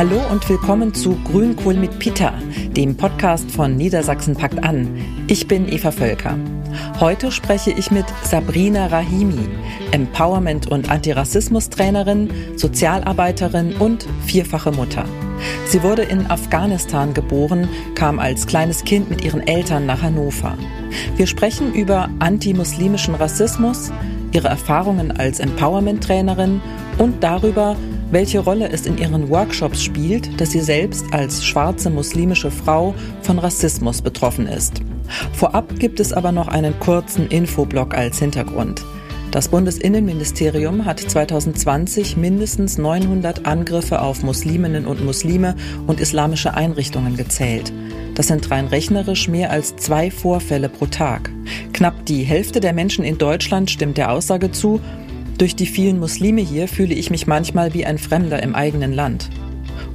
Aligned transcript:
Hallo 0.00 0.18
und 0.30 0.48
willkommen 0.48 0.94
zu 0.94 1.14
Grünkohl 1.24 1.74
mit 1.74 1.98
Peter, 1.98 2.32
dem 2.74 2.96
Podcast 2.96 3.50
von 3.50 3.76
Niedersachsen 3.76 4.34
packt 4.34 4.64
an. 4.64 4.88
Ich 5.26 5.46
bin 5.46 5.70
Eva 5.70 5.90
Völker. 5.90 6.38
Heute 6.98 7.30
spreche 7.30 7.70
ich 7.72 7.90
mit 7.90 8.06
Sabrina 8.22 8.86
Rahimi, 8.86 9.46
Empowerment- 9.90 10.68
und 10.68 10.88
Antirassismus-Trainerin, 10.88 12.30
Sozialarbeiterin 12.56 13.76
und 13.76 14.06
vierfache 14.24 14.72
Mutter. 14.72 15.04
Sie 15.66 15.82
wurde 15.82 16.04
in 16.04 16.30
Afghanistan 16.30 17.12
geboren, 17.12 17.68
kam 17.94 18.18
als 18.18 18.46
kleines 18.46 18.84
Kind 18.84 19.10
mit 19.10 19.22
ihren 19.22 19.46
Eltern 19.46 19.84
nach 19.84 20.00
Hannover. 20.00 20.56
Wir 21.16 21.26
sprechen 21.26 21.74
über 21.74 22.08
antimuslimischen 22.20 23.16
Rassismus, 23.16 23.92
ihre 24.32 24.48
Erfahrungen 24.48 25.10
als 25.10 25.40
Empowerment-Trainerin 25.40 26.62
und 26.96 27.22
darüber, 27.22 27.76
welche 28.10 28.40
Rolle 28.40 28.70
es 28.70 28.86
in 28.86 28.98
ihren 28.98 29.28
Workshops 29.28 29.82
spielt, 29.82 30.40
dass 30.40 30.50
sie 30.52 30.60
selbst 30.60 31.04
als 31.12 31.44
schwarze 31.44 31.90
muslimische 31.90 32.50
Frau 32.50 32.94
von 33.22 33.38
Rassismus 33.38 34.02
betroffen 34.02 34.46
ist. 34.46 34.80
Vorab 35.32 35.78
gibt 35.78 36.00
es 36.00 36.12
aber 36.12 36.32
noch 36.32 36.48
einen 36.48 36.78
kurzen 36.78 37.28
Infoblock 37.28 37.94
als 37.94 38.18
Hintergrund. 38.18 38.82
Das 39.30 39.48
Bundesinnenministerium 39.48 40.84
hat 40.84 40.98
2020 40.98 42.16
mindestens 42.16 42.78
900 42.78 43.46
Angriffe 43.46 44.02
auf 44.02 44.24
Musliminnen 44.24 44.86
und 44.86 45.04
Muslime 45.04 45.54
und 45.86 46.00
islamische 46.00 46.54
Einrichtungen 46.54 47.16
gezählt. 47.16 47.72
Das 48.16 48.26
sind 48.26 48.50
rein 48.50 48.66
rechnerisch 48.66 49.28
mehr 49.28 49.50
als 49.50 49.76
zwei 49.76 50.10
Vorfälle 50.10 50.68
pro 50.68 50.86
Tag. 50.86 51.30
Knapp 51.72 52.04
die 52.06 52.24
Hälfte 52.24 52.58
der 52.58 52.72
Menschen 52.72 53.04
in 53.04 53.18
Deutschland 53.18 53.70
stimmt 53.70 53.98
der 53.98 54.10
Aussage 54.10 54.50
zu, 54.50 54.80
durch 55.40 55.56
die 55.56 55.66
vielen 55.66 55.98
Muslime 55.98 56.42
hier 56.42 56.68
fühle 56.68 56.94
ich 56.94 57.10
mich 57.10 57.26
manchmal 57.26 57.72
wie 57.72 57.86
ein 57.86 57.96
Fremder 57.96 58.42
im 58.42 58.54
eigenen 58.54 58.92
Land. 58.92 59.30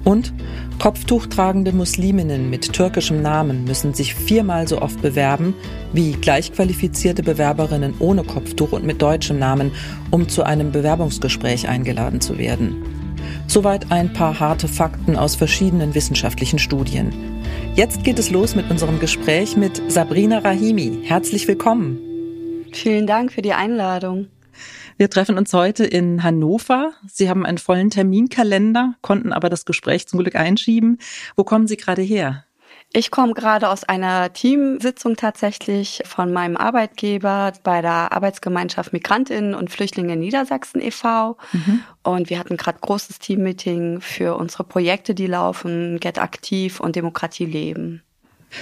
Und 0.03 0.33
Kopftuchtragende 0.79 1.71
Musliminnen 1.71 2.49
mit 2.49 2.73
türkischem 2.73 3.21
Namen 3.21 3.63
müssen 3.63 3.93
sich 3.93 4.13
viermal 4.13 4.67
so 4.67 4.81
oft 4.81 5.01
bewerben 5.01 5.53
wie 5.93 6.13
gleichqualifizierte 6.13 7.23
Bewerberinnen 7.23 7.93
ohne 7.99 8.23
Kopftuch 8.23 8.71
und 8.71 8.85
mit 8.85 9.01
deutschem 9.01 9.39
Namen, 9.39 9.71
um 10.11 10.27
zu 10.27 10.43
einem 10.43 10.71
Bewerbungsgespräch 10.71 11.67
eingeladen 11.67 12.21
zu 12.21 12.37
werden. 12.37 12.83
Soweit 13.47 13.91
ein 13.91 14.13
paar 14.13 14.39
harte 14.39 14.67
Fakten 14.67 15.15
aus 15.15 15.35
verschiedenen 15.35 15.95
wissenschaftlichen 15.95 16.59
Studien. 16.59 17.13
Jetzt 17.75 18.03
geht 18.03 18.19
es 18.19 18.31
los 18.31 18.55
mit 18.55 18.69
unserem 18.69 18.99
Gespräch 18.99 19.55
mit 19.55 19.81
Sabrina 19.91 20.39
Rahimi. 20.39 21.01
Herzlich 21.03 21.47
willkommen. 21.47 21.99
Vielen 22.73 23.07
Dank 23.07 23.31
für 23.31 23.41
die 23.41 23.53
Einladung. 23.53 24.27
Wir 24.97 25.09
treffen 25.09 25.37
uns 25.37 25.51
heute 25.53 25.83
in 25.83 26.23
Hannover. 26.23 26.93
Sie 27.05 27.29
haben 27.29 27.45
einen 27.45 27.57
vollen 27.57 27.89
Terminkalender, 27.89 28.95
konnten 29.01 29.33
aber 29.33 29.49
das 29.49 29.65
Gespräch 29.65 30.07
zum 30.07 30.19
Glück 30.19 30.35
einschieben. 30.35 30.99
Wo 31.35 31.43
kommen 31.43 31.67
Sie 31.67 31.75
gerade 31.75 32.01
her? 32.01 32.45
Ich 32.93 33.11
komme 33.11 33.33
gerade 33.33 33.67
aus 33.69 33.83
einer 33.83 34.31
Teamsitzung 34.31 35.17
tatsächlich 35.17 36.01
von 36.05 36.31
meinem 36.31 36.55
Arbeitgeber 36.55 37.51
bei 37.61 37.81
der 37.81 38.13
Arbeitsgemeinschaft 38.13 38.93
Migrantinnen 38.93 39.53
und 39.53 39.69
Flüchtlinge 39.69 40.15
Niedersachsen 40.15 40.79
e.V. 40.81 41.37
Mhm. 41.51 41.83
Und 42.03 42.29
wir 42.29 42.39
hatten 42.39 42.55
gerade 42.55 42.79
großes 42.79 43.19
Teammeeting 43.19 43.99
für 43.99 44.37
unsere 44.37 44.63
Projekte, 44.63 45.13
die 45.13 45.27
laufen, 45.27 45.99
Get 45.99 46.19
Aktiv 46.19 46.79
und 46.79 46.95
Demokratie 46.95 47.45
leben. 47.45 48.01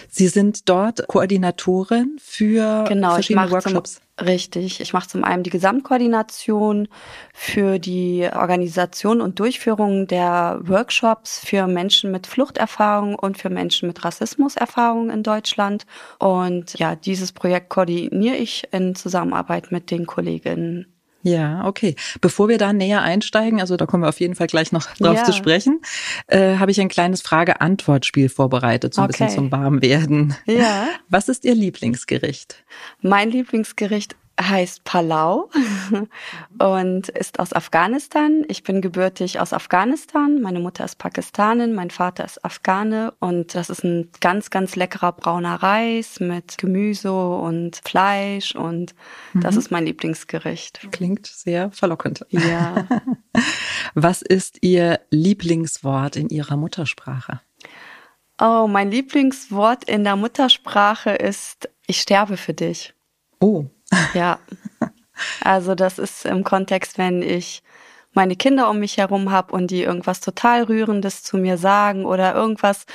Sie 0.10 0.28
sind 0.28 0.70
dort 0.70 1.08
Koordinatorin 1.08 2.18
für 2.20 2.84
genau, 2.88 3.14
verschiedene 3.14 3.52
Workshops. 3.52 4.02
Zum, 4.18 4.28
richtig. 4.28 4.80
Ich 4.80 4.94
mache 4.94 5.08
zum 5.08 5.24
einen 5.24 5.44
die 5.44 5.50
Gesamtkoordination 5.50 6.88
für 7.34 7.80
die 7.80 8.30
Organisation 8.34 9.22
und 9.22 9.40
Durchführung 9.40 10.08
der 10.08 10.60
Workshops 10.62 11.40
für 11.44 11.68
Menschen 11.68 12.12
mit 12.12 12.28
Fluchterfahrung 12.28 13.16
und 13.16 13.38
für 13.38 13.50
Menschen 13.50 13.88
mit 13.88 14.04
Rassismuserfahrung 14.04 15.10
in 15.10 15.24
Deutschland. 15.24 15.86
Und 16.20 16.78
ja, 16.78 16.96
dieses 16.96 17.32
Projekt 17.32 17.70
koordiniere 17.70 18.36
ich 18.36 18.68
in 18.72 18.96
Zusammenarbeit 18.96 19.72
mit 19.72 19.92
den 19.92 20.06
Kolleginnen. 20.06 20.93
Ja, 21.24 21.66
okay. 21.66 21.96
Bevor 22.20 22.50
wir 22.50 22.58
da 22.58 22.74
näher 22.74 23.02
einsteigen, 23.02 23.62
also 23.62 23.78
da 23.78 23.86
kommen 23.86 24.04
wir 24.04 24.10
auf 24.10 24.20
jeden 24.20 24.36
Fall 24.36 24.48
gleich 24.48 24.74
noch 24.74 24.94
drauf 24.96 25.16
ja. 25.16 25.24
zu 25.24 25.32
sprechen, 25.32 25.82
äh, 26.28 26.58
habe 26.58 26.72
ich 26.72 26.82
ein 26.82 26.90
kleines 26.90 27.22
Frage-Antwort-Spiel 27.22 28.28
vorbereitet, 28.28 28.94
so 28.94 29.02
ein 29.02 29.06
okay. 29.06 29.24
bisschen 29.24 29.30
zum 29.30 29.52
Warmwerden. 29.52 30.36
Ja. 30.46 30.88
Was 31.10 31.30
ist 31.30 31.46
Ihr 31.46 31.56
Lieblingsgericht? 31.56 32.64
Mein 33.02 33.32
Lieblingsgericht 33.32 34.16
heißt 34.42 34.84
Palau 34.84 35.50
und 36.60 37.10
ist 37.10 37.40
aus 37.40 37.54
Afghanistan. 37.54 38.44
Ich 38.48 38.64
bin 38.64 38.82
gebürtig 38.82 39.40
aus 39.40 39.54
Afghanistan. 39.54 40.42
Meine 40.42 40.60
Mutter 40.60 40.86
ist 40.86 40.98
Pakistanin, 40.98 41.74
mein 41.74 41.92
Vater 41.92 42.26
ist 42.26 42.44
Afghane 42.44 43.14
und 43.20 43.54
das 43.56 43.70
ist 43.70 43.84
ein 43.84 44.10
ganz, 44.22 44.50
ganz 44.50 44.76
leckerer 44.76 45.12
brauner 45.12 45.62
Reis 45.62 46.20
mit 46.20 46.58
Gemüse 46.58 47.14
und 47.14 47.80
Fleisch 47.86 48.56
und 48.56 48.96
mhm. 49.34 49.42
das 49.42 49.56
ist 49.56 49.72
mein 49.72 49.86
Lieblingsgericht. 49.86 50.88
Klingt 50.92 51.28
sehr 51.28 51.72
verlockend. 51.72 52.26
Ja. 52.30 52.88
Was 53.94 54.22
ist 54.22 54.60
Ihr 54.62 55.00
Lieblingswort 55.12 56.16
in 56.16 56.30
Ihrer 56.30 56.58
Muttersprache? 56.58 57.42
Oh, 58.42 58.68
mein 58.68 58.90
Lieblingswort 58.90 59.84
in 59.84 60.04
der 60.04 60.16
Muttersprache 60.16 61.12
ist 61.12 61.70
ich 61.86 62.02
sterbe 62.02 62.38
für 62.38 62.54
dich. 62.54 62.94
Oh, 63.40 63.66
ja. 64.14 64.40
Also 65.42 65.76
das 65.76 66.00
ist 66.00 66.26
im 66.26 66.44
Kontext, 66.44 66.98
wenn 66.98 67.22
ich 67.22 67.64
meine 68.14 68.36
Kinder 68.36 68.70
um 68.70 68.80
mich 68.80 68.98
herum 68.98 69.32
habe 69.32 69.54
und 69.54 69.72
die 69.72 69.84
irgendwas 69.84 70.20
total 70.20 70.64
Rührendes 70.64 71.24
zu 71.24 71.38
mir 71.38 71.58
sagen 71.58 72.06
oder 72.06 72.36
irgendwas 72.36 72.86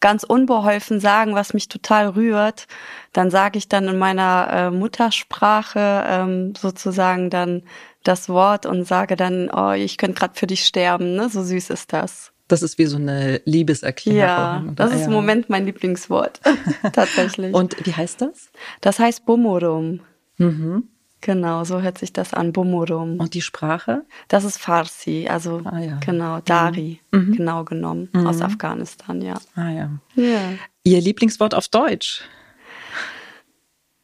ganz 0.00 0.24
unbeholfen 0.24 1.00
sagen, 1.00 1.34
was 1.34 1.54
mich 1.54 1.68
total 1.68 2.08
rührt, 2.08 2.66
dann 3.12 3.30
sage 3.30 3.58
ich 3.58 3.68
dann 3.68 3.88
in 3.88 3.98
meiner 3.98 4.48
äh, 4.50 4.70
Muttersprache 4.70 6.04
ähm, 6.06 6.54
sozusagen 6.56 7.30
dann 7.30 7.62
das 8.02 8.28
Wort 8.28 8.66
und 8.66 8.84
sage 8.84 9.16
dann, 9.16 9.50
oh, 9.50 9.72
ich 9.72 9.96
könnte 9.96 10.18
gerade 10.18 10.34
für 10.34 10.46
dich 10.46 10.66
sterben, 10.66 11.14
ne? 11.14 11.28
So 11.30 11.42
süß 11.42 11.70
ist 11.70 11.92
das. 11.92 12.32
Das 12.48 12.62
ist 12.62 12.76
wie 12.76 12.84
so 12.84 12.98
eine 12.98 13.40
Liebeserklärung. 13.46 14.18
Ja, 14.18 14.62
das 14.76 14.92
ist 14.92 15.06
im 15.06 15.12
Moment 15.12 15.48
mein 15.48 15.64
Lieblingswort. 15.64 16.40
Tatsächlich. 16.92 17.54
Und 17.54 17.74
wie 17.86 17.94
heißt 17.94 18.20
das? 18.20 18.50
Das 18.82 18.98
heißt 18.98 19.24
Bumurum. 19.24 20.00
Mhm. 20.38 20.88
Genau, 21.20 21.64
so 21.64 21.80
hört 21.80 21.96
sich 21.96 22.12
das 22.12 22.34
an, 22.34 22.52
Bumurum. 22.52 23.18
Und 23.18 23.32
die 23.32 23.40
Sprache? 23.40 24.04
Das 24.28 24.44
ist 24.44 24.58
Farsi, 24.58 25.26
also 25.26 25.62
ah, 25.64 25.78
ja. 25.78 25.98
genau, 26.04 26.40
Dari, 26.40 27.00
mhm. 27.12 27.20
mhm. 27.20 27.32
genau 27.36 27.64
genommen, 27.64 28.10
mhm. 28.12 28.26
aus 28.26 28.42
Afghanistan, 28.42 29.22
ja. 29.22 29.40
Ah 29.54 29.70
ja. 29.70 29.90
ja. 30.16 30.40
Ihr 30.82 31.00
Lieblingswort 31.00 31.54
auf 31.54 31.68
Deutsch? 31.68 32.24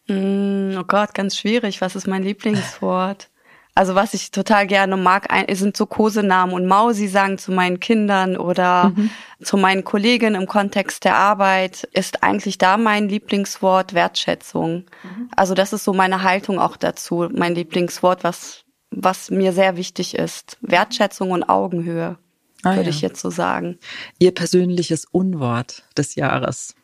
Mm, 0.08 0.76
oh 0.78 0.84
Gott, 0.84 1.12
ganz 1.12 1.36
schwierig. 1.36 1.82
Was 1.82 1.94
ist 1.94 2.06
mein 2.06 2.22
Lieblingswort? 2.22 3.28
Also 3.74 3.94
was 3.94 4.14
ich 4.14 4.30
total 4.30 4.66
gerne 4.66 4.96
mag, 4.96 5.28
sind 5.52 5.76
so 5.76 5.86
Kosenamen 5.86 6.54
und 6.54 6.66
Mausi 6.66 7.08
sagen 7.08 7.38
zu 7.38 7.52
meinen 7.52 7.80
Kindern 7.80 8.36
oder 8.36 8.92
mhm. 8.94 9.10
zu 9.42 9.56
meinen 9.56 9.84
Kollegen 9.84 10.34
im 10.34 10.46
Kontext 10.46 11.04
der 11.04 11.16
Arbeit 11.16 11.84
ist 11.92 12.22
eigentlich 12.22 12.58
da 12.58 12.76
mein 12.76 13.08
Lieblingswort 13.08 13.94
Wertschätzung. 13.94 14.84
Mhm. 15.02 15.30
Also 15.36 15.54
das 15.54 15.72
ist 15.72 15.84
so 15.84 15.92
meine 15.92 16.22
Haltung 16.22 16.58
auch 16.58 16.76
dazu, 16.76 17.28
mein 17.32 17.54
Lieblingswort, 17.54 18.24
was 18.24 18.64
was 18.90 19.30
mir 19.30 19.52
sehr 19.52 19.76
wichtig 19.76 20.14
ist. 20.14 20.58
Wertschätzung 20.60 21.30
und 21.30 21.44
Augenhöhe, 21.44 22.18
ah, 22.62 22.70
würde 22.70 22.82
ja. 22.82 22.90
ich 22.90 23.00
jetzt 23.00 23.20
so 23.20 23.30
sagen. 23.30 23.78
Ihr 24.18 24.34
persönliches 24.34 25.04
Unwort 25.04 25.84
des 25.96 26.16
Jahres. 26.16 26.74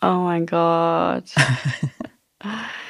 Oh 0.00 0.06
mein 0.06 0.46
Gott. 0.46 1.24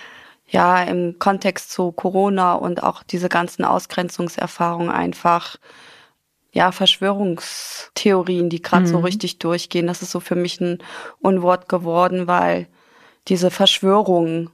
ja 0.57 0.83
im 0.83 1.19
Kontext 1.19 1.71
zu 1.71 1.93
Corona 1.93 2.55
und 2.55 2.83
auch 2.83 3.03
diese 3.03 3.29
ganzen 3.29 3.65
Ausgrenzungserfahrungen 3.65 4.91
einfach 4.91 5.57
ja 6.51 6.73
Verschwörungstheorien, 6.73 8.49
die 8.49 8.63
gerade 8.63 8.87
mhm. 8.87 8.91
so 8.91 8.99
richtig 9.01 9.39
durchgehen. 9.39 9.87
Das 9.87 10.01
ist 10.01 10.13
so 10.13 10.21
für 10.21 10.35
mich 10.35 10.59
ein 10.63 10.79
Unwort 11.21 11.69
geworden, 11.69 12.27
weil 12.27 12.69
diese 13.29 13.51
Verschwörungen, 13.51 14.49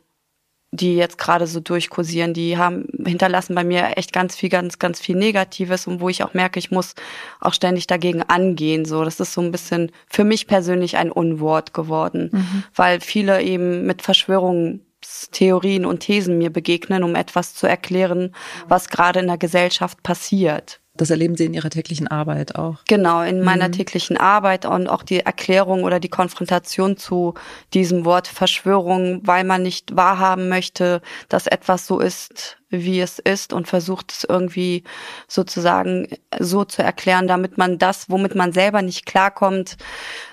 die 0.72 0.96
jetzt 0.96 1.18
gerade 1.18 1.46
so 1.46 1.60
durchkursieren, 1.60 2.34
die 2.34 2.58
haben 2.58 2.88
hinterlassen 3.06 3.54
bei 3.54 3.62
mir 3.62 3.96
echt 3.96 4.12
ganz 4.12 4.34
viel, 4.34 4.48
ganz, 4.48 4.80
ganz 4.80 4.98
viel 4.98 5.14
Negatives 5.14 5.86
und 5.86 6.00
wo 6.00 6.08
ich 6.08 6.24
auch 6.24 6.34
merke, 6.34 6.58
ich 6.58 6.72
muss 6.72 6.96
auch 7.40 7.54
ständig 7.54 7.86
dagegen 7.86 8.22
angehen. 8.22 8.84
So, 8.86 9.04
das 9.04 9.20
ist 9.20 9.34
so 9.34 9.40
ein 9.40 9.52
bisschen 9.52 9.92
für 10.08 10.24
mich 10.24 10.48
persönlich 10.48 10.96
ein 10.96 11.12
Unwort 11.12 11.72
geworden, 11.72 12.30
mhm. 12.32 12.64
weil 12.74 13.00
viele 13.00 13.40
eben 13.40 13.86
mit 13.86 14.02
Verschwörungen 14.02 14.84
Theorien 15.30 15.86
und 15.86 16.00
Thesen 16.00 16.38
mir 16.38 16.50
begegnen, 16.50 17.04
um 17.04 17.14
etwas 17.14 17.54
zu 17.54 17.66
erklären, 17.66 18.34
was 18.68 18.88
gerade 18.88 19.20
in 19.20 19.26
der 19.26 19.38
Gesellschaft 19.38 20.02
passiert. 20.02 20.82
Das 20.94 21.08
erleben 21.08 21.36
Sie 21.36 21.46
in 21.46 21.54
Ihrer 21.54 21.70
täglichen 21.70 22.06
Arbeit 22.06 22.54
auch. 22.54 22.76
Genau, 22.86 23.22
in 23.22 23.42
meiner 23.42 23.68
mhm. 23.68 23.72
täglichen 23.72 24.18
Arbeit 24.18 24.66
und 24.66 24.88
auch 24.88 25.02
die 25.02 25.20
Erklärung 25.20 25.84
oder 25.84 25.98
die 25.98 26.10
Konfrontation 26.10 26.98
zu 26.98 27.32
diesem 27.72 28.04
Wort 28.04 28.28
Verschwörung, 28.28 29.20
weil 29.24 29.44
man 29.44 29.62
nicht 29.62 29.96
wahrhaben 29.96 30.50
möchte, 30.50 31.00
dass 31.30 31.46
etwas 31.46 31.86
so 31.86 31.98
ist, 31.98 32.58
wie 32.68 33.00
es 33.00 33.18
ist 33.18 33.54
und 33.54 33.68
versucht 33.68 34.12
es 34.12 34.26
irgendwie 34.28 34.84
sozusagen 35.28 36.08
so 36.38 36.64
zu 36.64 36.82
erklären, 36.82 37.26
damit 37.26 37.56
man 37.56 37.78
das, 37.78 38.10
womit 38.10 38.34
man 38.34 38.52
selber 38.52 38.82
nicht 38.82 39.06
klarkommt, 39.06 39.78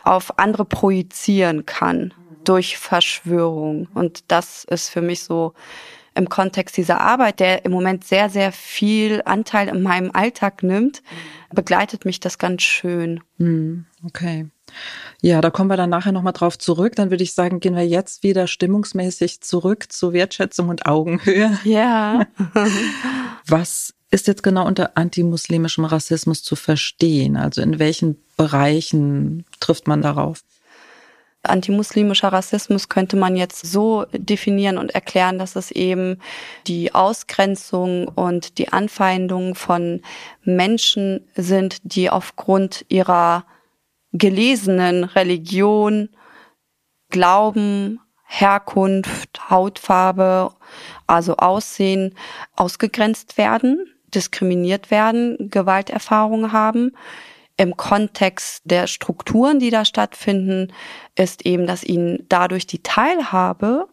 auf 0.04 0.40
andere 0.40 0.66
projizieren 0.66 1.66
kann 1.66 2.14
durch 2.50 2.78
Verschwörung. 2.78 3.88
Und 3.94 4.24
das 4.28 4.64
ist 4.64 4.90
für 4.90 5.02
mich 5.02 5.24
so 5.24 5.54
im 6.16 6.28
Kontext 6.30 6.76
dieser 6.78 7.00
Arbeit, 7.00 7.40
der 7.40 7.64
im 7.64 7.72
Moment 7.72 8.04
sehr, 8.04 8.30
sehr 8.30 8.52
viel 8.52 9.22
Anteil 9.24 9.68
in 9.68 9.84
meinem 9.84 10.10
Alltag 10.14 10.64
nimmt, 10.64 11.04
begleitet 11.54 12.06
mich 12.06 12.20
das 12.20 12.40
ganz 12.40 12.64
schön. 12.64 13.22
Hm, 13.38 13.86
okay. 14.04 14.48
Ja, 15.22 15.42
da 15.42 15.52
kommen 15.52 15.70
wir 15.70 15.78
dann 15.78 15.92
nachher 15.92 16.12
nochmal 16.12 16.34
drauf 16.34 16.58
zurück. 16.58 16.96
Dann 16.96 17.12
würde 17.12 17.24
ich 17.24 17.34
sagen, 17.34 17.60
gehen 17.60 17.76
wir 17.76 17.88
jetzt 17.88 18.24
wieder 18.24 18.48
stimmungsmäßig 18.48 19.42
zurück 19.42 19.92
zu 19.92 20.12
Wertschätzung 20.12 20.70
und 20.70 20.88
Augenhöhe. 20.88 21.58
Ja. 21.64 22.26
Was 23.48 23.94
ist 24.10 24.28
jetzt 24.28 24.42
genau 24.42 24.66
unter 24.66 24.98
antimuslimischem 24.98 25.86
Rassismus 25.86 26.42
zu 26.42 26.56
verstehen? 26.56 27.38
Also 27.38 27.62
in 27.62 27.78
welchen 27.78 28.18
Bereichen 28.38 29.46
trifft 29.60 29.88
man 29.88 30.02
darauf? 30.02 30.44
Antimuslimischer 31.44 32.34
Rassismus 32.34 32.90
könnte 32.90 33.16
man 33.16 33.36
jetzt 33.38 33.66
so 33.66 34.06
definieren 34.12 34.78
und 34.78 34.92
erklären, 34.92 35.40
dass 35.40 35.56
es 35.56 35.72
eben 35.72 36.20
die 36.68 36.94
Ausgrenzung 36.94 38.10
und 38.10 38.58
die 38.58 38.74
Anfeindung 38.74 39.56
von 39.56 40.02
Menschen 40.44 41.28
sind, 41.36 41.78
die 41.84 42.10
aufgrund 42.10 42.86
ihrer 42.90 43.46
gelesenen 44.12 45.04
Religion, 45.06 46.10
Glauben, 47.10 48.00
Herkunft, 48.26 49.50
Hautfarbe, 49.50 50.54
also 51.08 51.38
Aussehen 51.38 52.16
ausgegrenzt 52.56 53.38
werden, 53.38 53.88
diskriminiert 54.14 54.92
werden, 54.92 55.50
Gewalterfahrungen 55.50 56.52
haben 56.52 56.92
im 57.60 57.76
Kontext 57.76 58.62
der 58.64 58.88
Strukturen, 58.88 59.60
die 59.60 59.70
da 59.70 59.84
stattfinden, 59.84 60.72
ist 61.16 61.46
eben, 61.46 61.68
dass 61.68 61.84
ihnen 61.84 62.26
dadurch 62.30 62.68
die 62.68 62.82
Teilhabe 62.82 63.88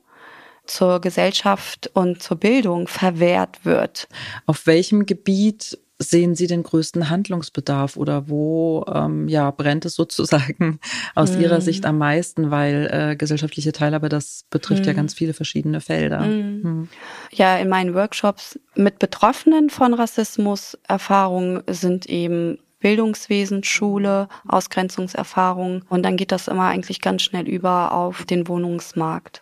zur 0.66 1.00
Gesellschaft 1.00 1.90
und 1.92 2.22
zur 2.22 2.36
Bildung 2.36 2.86
verwehrt 2.86 3.64
wird. 3.64 4.08
Auf 4.46 4.68
welchem 4.68 5.04
Gebiet 5.04 5.78
sehen 5.98 6.36
Sie 6.36 6.46
den 6.46 6.62
größten 6.62 7.08
Handlungsbedarf 7.10 7.96
oder 7.96 8.28
wo 8.28 8.84
ähm, 8.92 9.28
ja 9.28 9.50
brennt 9.50 9.84
es 9.84 9.94
sozusagen 9.94 10.78
aus 11.14 11.32
mm. 11.32 11.40
Ihrer 11.40 11.60
Sicht 11.60 11.86
am 11.86 11.98
meisten, 11.98 12.50
weil 12.50 12.88
äh, 12.92 13.16
gesellschaftliche 13.16 13.72
Teilhabe 13.72 14.08
das 14.08 14.44
betrifft 14.50 14.84
mm. 14.84 14.88
ja 14.88 14.92
ganz 14.92 15.14
viele 15.14 15.32
verschiedene 15.32 15.80
Felder. 15.80 16.20
Mm. 16.20 16.88
Ja, 17.32 17.56
in 17.56 17.68
meinen 17.68 17.94
Workshops 17.94 18.60
mit 18.74 18.98
Betroffenen 18.98 19.70
von 19.70 19.94
Rassismus 19.94 20.78
Erfahrungen 20.86 21.62
sind 21.66 22.06
eben 22.06 22.58
Bildungswesen, 22.80 23.64
Schule, 23.64 24.28
Ausgrenzungserfahrung 24.46 25.84
und 25.88 26.02
dann 26.02 26.16
geht 26.16 26.32
das 26.32 26.48
immer 26.48 26.68
eigentlich 26.68 27.00
ganz 27.00 27.22
schnell 27.22 27.48
über 27.48 27.92
auf 27.92 28.24
den 28.24 28.48
Wohnungsmarkt. 28.48 29.40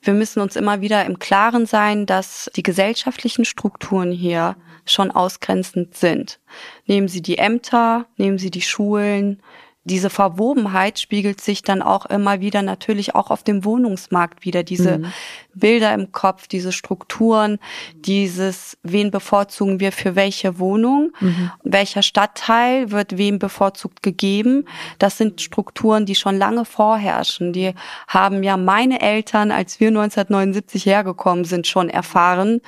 Wir 0.00 0.14
müssen 0.14 0.40
uns 0.40 0.54
immer 0.54 0.80
wieder 0.80 1.04
im 1.04 1.18
Klaren 1.18 1.66
sein, 1.66 2.06
dass 2.06 2.50
die 2.54 2.62
gesellschaftlichen 2.62 3.44
Strukturen 3.44 4.12
hier 4.12 4.56
schon 4.84 5.10
ausgrenzend 5.10 5.96
sind. 5.96 6.38
Nehmen 6.86 7.08
Sie 7.08 7.20
die 7.20 7.38
Ämter, 7.38 8.06
nehmen 8.16 8.38
Sie 8.38 8.50
die 8.50 8.62
Schulen, 8.62 9.42
diese 9.88 10.10
Verwobenheit 10.10 10.98
spiegelt 10.98 11.40
sich 11.40 11.62
dann 11.62 11.82
auch 11.82 12.06
immer 12.06 12.40
wieder 12.40 12.62
natürlich 12.62 13.14
auch 13.14 13.30
auf 13.30 13.42
dem 13.42 13.64
Wohnungsmarkt 13.64 14.44
wieder. 14.44 14.62
Diese 14.62 14.98
mhm. 14.98 15.12
Bilder 15.54 15.92
im 15.92 16.12
Kopf, 16.12 16.46
diese 16.46 16.72
Strukturen, 16.72 17.58
dieses, 17.94 18.78
wen 18.82 19.10
bevorzugen 19.10 19.80
wir 19.80 19.90
für 19.90 20.14
welche 20.14 20.58
Wohnung, 20.58 21.12
mhm. 21.20 21.50
welcher 21.64 22.02
Stadtteil 22.02 22.90
wird 22.90 23.18
wem 23.18 23.38
bevorzugt 23.38 24.02
gegeben. 24.02 24.64
Das 24.98 25.18
sind 25.18 25.40
Strukturen, 25.40 26.06
die 26.06 26.14
schon 26.14 26.38
lange 26.38 26.64
vorherrschen. 26.64 27.52
Die 27.52 27.74
haben 28.06 28.42
ja 28.42 28.56
meine 28.56 29.00
Eltern, 29.00 29.50
als 29.50 29.80
wir 29.80 29.88
1979 29.88 30.86
hergekommen 30.86 31.44
sind, 31.44 31.66
schon 31.66 31.88
erfahren, 31.88 32.60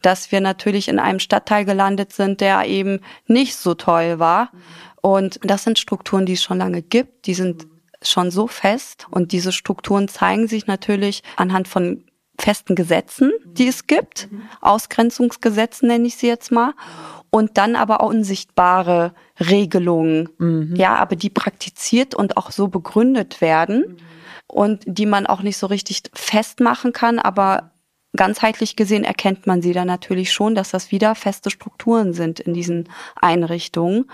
dass 0.00 0.32
wir 0.32 0.40
natürlich 0.40 0.88
in 0.88 0.98
einem 0.98 1.18
Stadtteil 1.18 1.64
gelandet 1.64 2.12
sind, 2.12 2.40
der 2.40 2.64
eben 2.64 3.00
nicht 3.26 3.56
so 3.56 3.74
toll 3.74 4.18
war 4.18 4.50
und 5.16 5.40
das 5.42 5.64
sind 5.64 5.78
Strukturen, 5.78 6.26
die 6.26 6.34
es 6.34 6.42
schon 6.42 6.58
lange 6.58 6.82
gibt, 6.82 7.26
die 7.26 7.34
sind 7.34 7.66
schon 8.02 8.30
so 8.30 8.46
fest. 8.46 9.06
Und 9.10 9.32
diese 9.32 9.52
Strukturen 9.52 10.06
zeigen 10.08 10.48
sich 10.48 10.66
natürlich 10.66 11.22
anhand 11.36 11.66
von 11.66 12.04
festen 12.38 12.74
Gesetzen, 12.74 13.32
die 13.44 13.66
es 13.66 13.86
gibt, 13.86 14.28
Ausgrenzungsgesetzen 14.60 15.88
nenne 15.88 16.06
ich 16.06 16.16
sie 16.16 16.28
jetzt 16.28 16.52
mal, 16.52 16.74
und 17.30 17.58
dann 17.58 17.74
aber 17.74 18.00
auch 18.00 18.10
unsichtbare 18.10 19.12
Regelungen, 19.40 20.28
mhm. 20.38 20.76
ja, 20.76 20.94
aber 20.96 21.16
die 21.16 21.30
praktiziert 21.30 22.14
und 22.14 22.36
auch 22.36 22.50
so 22.50 22.68
begründet 22.68 23.40
werden. 23.40 23.96
Und 24.46 24.82
die 24.86 25.04
man 25.04 25.26
auch 25.26 25.42
nicht 25.42 25.58
so 25.58 25.66
richtig 25.66 26.04
festmachen 26.14 26.94
kann, 26.94 27.18
aber 27.18 27.72
ganzheitlich 28.18 28.76
gesehen 28.76 29.04
erkennt 29.04 29.46
man 29.46 29.62
sie 29.62 29.72
dann 29.72 29.86
natürlich 29.86 30.30
schon, 30.32 30.54
dass 30.54 30.70
das 30.70 30.92
wieder 30.92 31.14
feste 31.14 31.48
Strukturen 31.48 32.12
sind 32.12 32.40
in 32.40 32.52
diesen 32.52 32.90
Einrichtungen, 33.16 34.10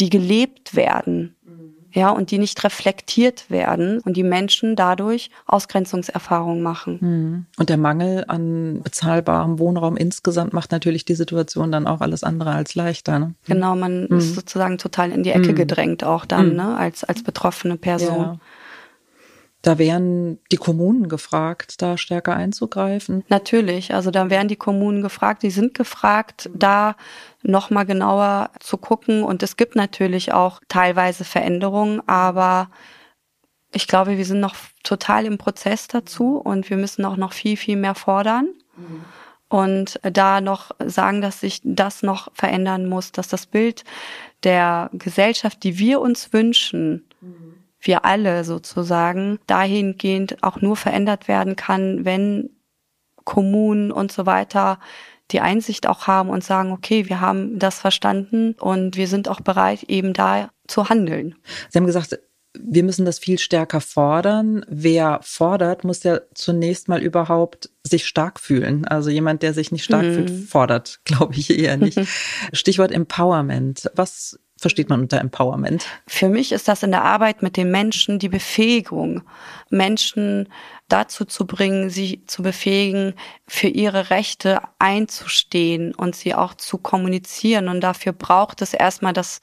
die 0.00 0.08
gelebt 0.08 0.74
werden. 0.74 1.34
Ja, 1.90 2.10
und 2.10 2.30
die 2.30 2.38
nicht 2.38 2.62
reflektiert 2.64 3.50
werden 3.50 4.00
und 4.00 4.18
die 4.18 4.22
Menschen 4.22 4.76
dadurch 4.76 5.30
Ausgrenzungserfahrungen 5.46 6.62
machen. 6.62 6.98
Mhm. 7.00 7.46
Und 7.56 7.70
der 7.70 7.78
Mangel 7.78 8.26
an 8.28 8.82
bezahlbarem 8.82 9.58
Wohnraum 9.58 9.96
insgesamt 9.96 10.52
macht 10.52 10.70
natürlich 10.70 11.06
die 11.06 11.14
Situation 11.14 11.72
dann 11.72 11.86
auch 11.86 12.02
alles 12.02 12.24
andere 12.24 12.52
als 12.52 12.74
leichter. 12.74 13.18
Ne? 13.18 13.34
Genau, 13.46 13.74
man 13.74 14.04
mhm. 14.04 14.18
ist 14.18 14.34
sozusagen 14.34 14.76
total 14.76 15.10
in 15.12 15.22
die 15.22 15.30
Ecke 15.30 15.52
mhm. 15.52 15.56
gedrängt 15.56 16.04
auch 16.04 16.26
dann, 16.26 16.50
mhm. 16.50 16.56
ne, 16.56 16.76
als, 16.76 17.04
als 17.04 17.22
betroffene 17.22 17.78
Person. 17.78 18.18
Ja. 18.18 18.38
Da 19.62 19.76
wären 19.76 20.38
die 20.52 20.56
Kommunen 20.56 21.08
gefragt, 21.08 21.82
da 21.82 21.98
stärker 21.98 22.36
einzugreifen. 22.36 23.24
Natürlich, 23.28 23.92
also 23.92 24.12
da 24.12 24.30
wären 24.30 24.46
die 24.46 24.56
Kommunen 24.56 25.02
gefragt, 25.02 25.42
die 25.42 25.50
sind 25.50 25.74
gefragt, 25.74 26.48
da 26.54 26.94
nochmal 27.42 27.84
genauer 27.84 28.50
zu 28.60 28.76
gucken. 28.76 29.24
Und 29.24 29.42
es 29.42 29.56
gibt 29.56 29.74
natürlich 29.74 30.32
auch 30.32 30.60
teilweise 30.68 31.24
Veränderungen, 31.24 32.00
aber 32.06 32.70
ich 33.72 33.88
glaube, 33.88 34.16
wir 34.16 34.24
sind 34.24 34.38
noch 34.38 34.54
total 34.84 35.26
im 35.26 35.38
Prozess 35.38 35.88
dazu 35.88 36.36
und 36.36 36.70
wir 36.70 36.76
müssen 36.76 37.04
auch 37.04 37.16
noch 37.16 37.32
viel, 37.32 37.56
viel 37.56 37.76
mehr 37.76 37.96
fordern. 37.96 38.46
Mhm. 38.76 39.04
Und 39.48 39.98
da 40.02 40.40
noch 40.40 40.70
sagen, 40.78 41.20
dass 41.20 41.40
sich 41.40 41.62
das 41.64 42.02
noch 42.02 42.28
verändern 42.32 42.86
muss, 42.86 43.10
dass 43.12 43.28
das 43.28 43.46
Bild 43.46 43.82
der 44.44 44.88
Gesellschaft, 44.92 45.64
die 45.64 45.78
wir 45.78 46.00
uns 46.00 46.32
wünschen, 46.32 47.08
mhm 47.20 47.57
wir 47.80 48.04
alle 48.04 48.44
sozusagen 48.44 49.38
dahingehend 49.46 50.42
auch 50.42 50.60
nur 50.60 50.76
verändert 50.76 51.28
werden 51.28 51.56
kann, 51.56 52.04
wenn 52.04 52.50
Kommunen 53.24 53.92
und 53.92 54.10
so 54.10 54.26
weiter 54.26 54.78
die 55.30 55.40
Einsicht 55.40 55.86
auch 55.86 56.06
haben 56.06 56.30
und 56.30 56.42
sagen, 56.42 56.72
okay, 56.72 57.08
wir 57.08 57.20
haben 57.20 57.58
das 57.58 57.78
verstanden 57.78 58.54
und 58.58 58.96
wir 58.96 59.06
sind 59.08 59.28
auch 59.28 59.40
bereit, 59.40 59.82
eben 59.84 60.14
da 60.14 60.50
zu 60.66 60.88
handeln. 60.88 61.34
Sie 61.68 61.78
haben 61.78 61.86
gesagt, 61.86 62.18
wir 62.58 62.82
müssen 62.82 63.04
das 63.04 63.18
viel 63.18 63.38
stärker 63.38 63.80
fordern. 63.80 64.64
Wer 64.68 65.20
fordert, 65.22 65.84
muss 65.84 66.02
ja 66.02 66.20
zunächst 66.34 66.88
mal 66.88 67.02
überhaupt 67.02 67.70
sich 67.82 68.06
stark 68.06 68.40
fühlen. 68.40 68.86
Also 68.86 69.10
jemand, 69.10 69.42
der 69.42 69.54
sich 69.54 69.70
nicht 69.70 69.84
stark 69.84 70.04
mhm. 70.04 70.14
fühlt, 70.14 70.48
fordert, 70.48 71.00
glaube 71.04 71.34
ich 71.36 71.56
eher 71.56 71.76
nicht. 71.76 72.00
Stichwort 72.52 72.90
Empowerment. 72.90 73.90
Was 73.94 74.40
versteht 74.58 74.88
man 74.88 75.00
unter 75.00 75.20
Empowerment? 75.20 75.86
Für 76.06 76.28
mich 76.28 76.52
ist 76.52 76.68
das 76.68 76.82
in 76.82 76.90
der 76.90 77.04
Arbeit 77.04 77.42
mit 77.42 77.56
den 77.56 77.70
Menschen 77.70 78.18
die 78.18 78.28
Befähigung, 78.28 79.22
Menschen 79.70 80.48
dazu 80.88 81.24
zu 81.24 81.46
bringen, 81.46 81.90
sie 81.90 82.24
zu 82.26 82.42
befähigen, 82.42 83.14
für 83.46 83.68
ihre 83.68 84.10
Rechte 84.10 84.60
einzustehen 84.78 85.94
und 85.94 86.16
sie 86.16 86.34
auch 86.34 86.54
zu 86.54 86.78
kommunizieren. 86.78 87.68
Und 87.68 87.80
dafür 87.80 88.12
braucht 88.12 88.62
es 88.62 88.74
erstmal 88.74 89.12
das 89.12 89.40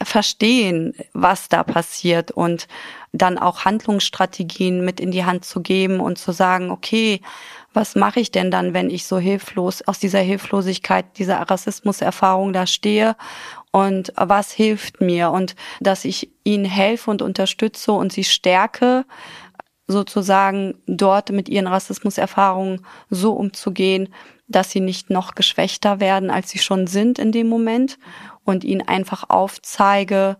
Verstehen, 0.00 0.94
was 1.12 1.48
da 1.48 1.64
passiert 1.64 2.30
und 2.30 2.68
dann 3.12 3.36
auch 3.36 3.64
Handlungsstrategien 3.64 4.84
mit 4.84 5.00
in 5.00 5.10
die 5.10 5.24
Hand 5.24 5.44
zu 5.44 5.60
geben 5.60 5.98
und 5.98 6.18
zu 6.18 6.30
sagen, 6.30 6.70
okay, 6.70 7.20
was 7.74 7.94
mache 7.94 8.20
ich 8.20 8.30
denn 8.30 8.50
dann, 8.50 8.74
wenn 8.74 8.90
ich 8.90 9.06
so 9.06 9.18
hilflos 9.18 9.82
aus 9.82 9.98
dieser 9.98 10.20
Hilflosigkeit, 10.20 11.18
dieser 11.18 11.38
Rassismuserfahrung 11.38 12.52
da 12.52 12.66
stehe? 12.66 13.16
Und 13.70 14.12
was 14.16 14.52
hilft 14.52 15.00
mir? 15.00 15.30
Und 15.30 15.54
dass 15.80 16.04
ich 16.04 16.30
ihnen 16.44 16.64
helfe 16.64 17.10
und 17.10 17.22
unterstütze 17.22 17.92
und 17.92 18.12
sie 18.12 18.24
stärke, 18.24 19.04
sozusagen 19.86 20.82
dort 20.86 21.30
mit 21.30 21.48
ihren 21.48 21.66
Rassismuserfahrungen 21.66 22.84
so 23.10 23.32
umzugehen, 23.32 24.12
dass 24.46 24.70
sie 24.70 24.80
nicht 24.80 25.10
noch 25.10 25.34
geschwächter 25.34 26.00
werden, 26.00 26.30
als 26.30 26.50
sie 26.50 26.58
schon 26.58 26.86
sind 26.86 27.18
in 27.18 27.32
dem 27.32 27.48
Moment 27.48 27.98
und 28.44 28.64
ihnen 28.64 28.86
einfach 28.86 29.28
aufzeige, 29.28 30.36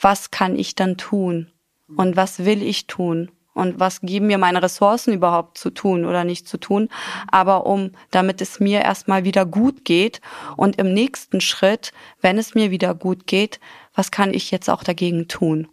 was 0.00 0.30
kann 0.30 0.56
ich 0.56 0.74
dann 0.74 0.96
tun 0.96 1.50
und 1.96 2.16
was 2.16 2.44
will 2.44 2.62
ich 2.62 2.86
tun 2.86 3.30
und 3.54 3.80
was 3.80 4.00
geben 4.00 4.26
mir 4.26 4.38
meine 4.38 4.62
Ressourcen 4.62 5.14
überhaupt 5.14 5.56
zu 5.56 5.70
tun 5.70 6.04
oder 6.04 6.24
nicht 6.24 6.46
zu 6.46 6.58
tun, 6.58 6.88
aber 7.30 7.66
um, 7.66 7.92
damit 8.10 8.40
es 8.40 8.60
mir 8.60 8.82
erstmal 8.82 9.24
wieder 9.24 9.46
gut 9.46 9.84
geht 9.84 10.20
und 10.56 10.76
im 10.76 10.92
nächsten 10.92 11.40
Schritt, 11.40 11.92
wenn 12.20 12.36
es 12.36 12.54
mir 12.54 12.70
wieder 12.70 12.94
gut 12.94 13.26
geht, 13.26 13.60
was 13.94 14.10
kann 14.10 14.34
ich 14.34 14.50
jetzt 14.50 14.68
auch 14.68 14.82
dagegen 14.82 15.28
tun? 15.28 15.68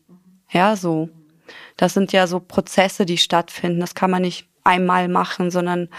Ja, 0.49 0.75
so. 0.75 1.09
Das 1.75 1.93
sind 1.93 2.13
ja 2.13 2.27
so 2.27 2.39
Prozesse, 2.39 3.05
die 3.05 3.17
stattfinden. 3.17 3.79
Das 3.79 3.95
kann 3.95 4.11
man 4.11 4.21
nicht 4.21 4.47
einmal 4.63 5.07
machen, 5.07 5.49
sondern 5.51 5.89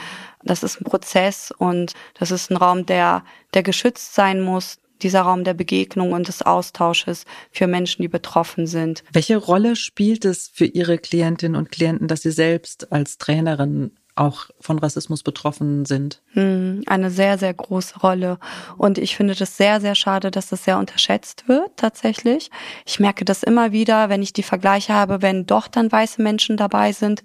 das 0.45 0.63
ist 0.63 0.81
ein 0.81 0.85
Prozess 0.85 1.53
und 1.57 1.95
das 2.15 2.31
ist 2.31 2.51
ein 2.51 2.57
Raum, 2.57 2.87
der, 2.87 3.25
der 3.55 3.63
geschützt 3.63 4.15
sein 4.15 4.41
muss, 4.41 4.79
dieser 5.03 5.23
Raum 5.23 5.45
der 5.45 5.55
Begegnung 5.55 6.13
und 6.13 6.29
des 6.29 6.43
Austausches 6.43 7.25
für 7.51 7.67
Menschen, 7.67 8.03
die 8.03 8.09
betroffen 8.09 8.67
sind. 8.67 9.05
Welche 9.13 9.37
Rolle 9.37 9.77
spielt 9.77 10.25
es 10.25 10.51
für 10.53 10.67
Ihre 10.67 10.99
Klientinnen 10.99 11.57
und 11.57 11.71
Klienten, 11.71 12.09
dass 12.09 12.23
Sie 12.23 12.31
selbst 12.31 12.93
als 12.93 13.19
Trainerin 13.19 13.93
auch 14.15 14.47
von 14.61 14.79
Rassismus 14.79 15.23
betroffen 15.23 15.85
sind? 15.85 16.23
Hm, 16.33 16.83
eine 16.87 17.11
sehr, 17.11 17.39
sehr 17.39 17.55
große 17.55 17.99
Rolle. 18.01 18.39
Und 18.77 18.99
ich 18.99 19.17
finde 19.17 19.35
das 19.35 19.57
sehr, 19.57 19.81
sehr 19.81 19.95
schade, 19.95 20.31
dass 20.31 20.49
das 20.49 20.65
sehr 20.65 20.79
unterschätzt 20.79 21.49
wird, 21.49 21.77
tatsächlich. 21.77 22.51
Ich 22.85 23.01
merke 23.01 23.25
das 23.25 23.43
immer 23.43 23.73
wieder, 23.73 24.09
wenn 24.09 24.23
ich 24.23 24.33
die 24.33 24.43
Vergleiche 24.43 24.95
habe, 24.95 25.23
wenn 25.23 25.47
doch 25.47 25.69
dann 25.69 25.91
weiße 25.91 26.23
Menschen 26.23 26.57
dabei 26.57 26.93
sind 26.93 27.23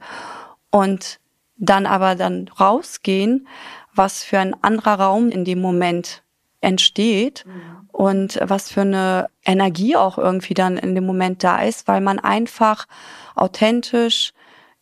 und 0.71 1.19
dann 1.57 1.85
aber 1.85 2.15
dann 2.15 2.47
rausgehen, 2.47 3.47
was 3.93 4.23
für 4.23 4.39
ein 4.39 4.55
anderer 4.63 4.99
Raum 4.99 5.29
in 5.29 5.43
dem 5.43 5.59
Moment 5.59 6.23
entsteht 6.61 7.45
mhm. 7.45 7.89
und 7.91 8.39
was 8.41 8.71
für 8.71 8.81
eine 8.81 9.29
Energie 9.45 9.95
auch 9.95 10.17
irgendwie 10.17 10.53
dann 10.53 10.77
in 10.77 10.95
dem 10.95 11.05
Moment 11.05 11.43
da 11.43 11.61
ist, 11.61 11.87
weil 11.87 12.01
man 12.01 12.19
einfach 12.19 12.85
authentisch, 13.35 14.33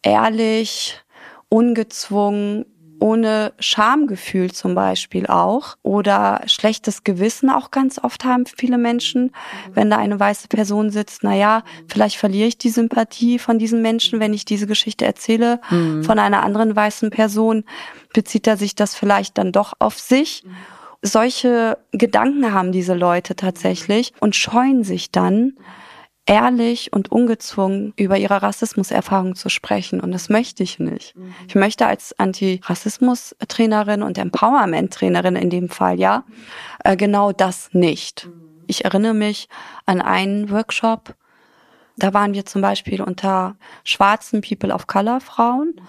ehrlich, 0.02 1.02
ungezwungen, 1.50 2.66
ohne 3.00 3.54
Schamgefühl 3.60 4.52
zum 4.52 4.74
Beispiel 4.76 5.28
auch 5.28 5.76
oder 5.84 6.42
schlechtes 6.46 7.04
Gewissen 7.04 7.50
auch 7.50 7.72
ganz 7.72 8.00
oft 8.02 8.24
haben 8.24 8.46
viele 8.46 8.78
Menschen, 8.78 9.32
wenn 9.74 9.90
da 9.90 9.98
eine 9.98 10.20
weiße 10.20 10.48
Person 10.48 10.90
sitzt, 10.90 11.24
na 11.24 11.36
ja, 11.36 11.64
vielleicht 11.88 12.18
verliere 12.18 12.48
ich 12.48 12.58
die 12.58 12.70
Sympathie 12.70 13.38
von 13.38 13.60
diesen 13.60 13.82
Menschen, 13.82 14.20
wenn 14.20 14.34
ich 14.34 14.46
diese 14.46 14.68
Geschichte 14.68 15.06
erzähle 15.06 15.60
mhm. 15.70 16.04
von 16.04 16.20
einer 16.20 16.44
anderen 16.44 16.76
weißen 16.76 17.10
Person, 17.10 17.66
bezieht 18.14 18.48
er 18.48 18.58
sich 18.58 18.76
das 18.76 18.96
vielleicht 18.96 19.38
dann 19.38 19.52
doch 19.52 19.74
auf 19.80 20.00
sich 20.00 20.44
solche 21.06 21.78
Gedanken 21.92 22.54
haben 22.54 22.72
diese 22.72 22.94
Leute 22.94 23.36
tatsächlich 23.36 24.14
und 24.20 24.36
scheuen 24.36 24.84
sich 24.84 25.12
dann, 25.12 25.54
ehrlich 26.28 26.92
und 26.92 27.12
ungezwungen 27.12 27.94
über 27.98 28.18
ihre 28.18 28.42
Rassismuserfahrung 28.42 29.36
zu 29.36 29.50
sprechen. 29.50 30.00
Und 30.02 30.12
das 30.12 30.30
möchte 30.30 30.64
ich 30.64 30.80
nicht. 30.80 31.16
Mhm. 31.16 31.36
Ich 31.48 31.56
möchte 31.56 31.86
als 31.86 32.18
Anti-Rassismus-Trainerin 32.18 34.02
und 34.02 34.18
Empowerment-Trainerin 34.18 35.36
in 35.36 35.52
dem 35.52 35.70
Fall, 35.70 36.00
ja, 36.00 36.24
äh, 36.84 36.98
genau 36.98 37.32
das 37.32 37.70
nicht. 37.74 38.26
Mhm. 38.26 38.64
Ich 38.66 38.86
erinnere 38.86 39.14
mich 39.14 39.48
an 39.86 40.02
einen 40.02 40.50
Workshop, 40.50 41.16
da 41.98 42.14
waren 42.14 42.34
wir 42.34 42.46
zum 42.46 42.62
Beispiel 42.62 43.02
unter 43.02 43.56
schwarzen 43.84 44.42
People 44.42 44.74
of 44.74 44.88
Color 44.88 45.22
Frauen. 45.22 45.80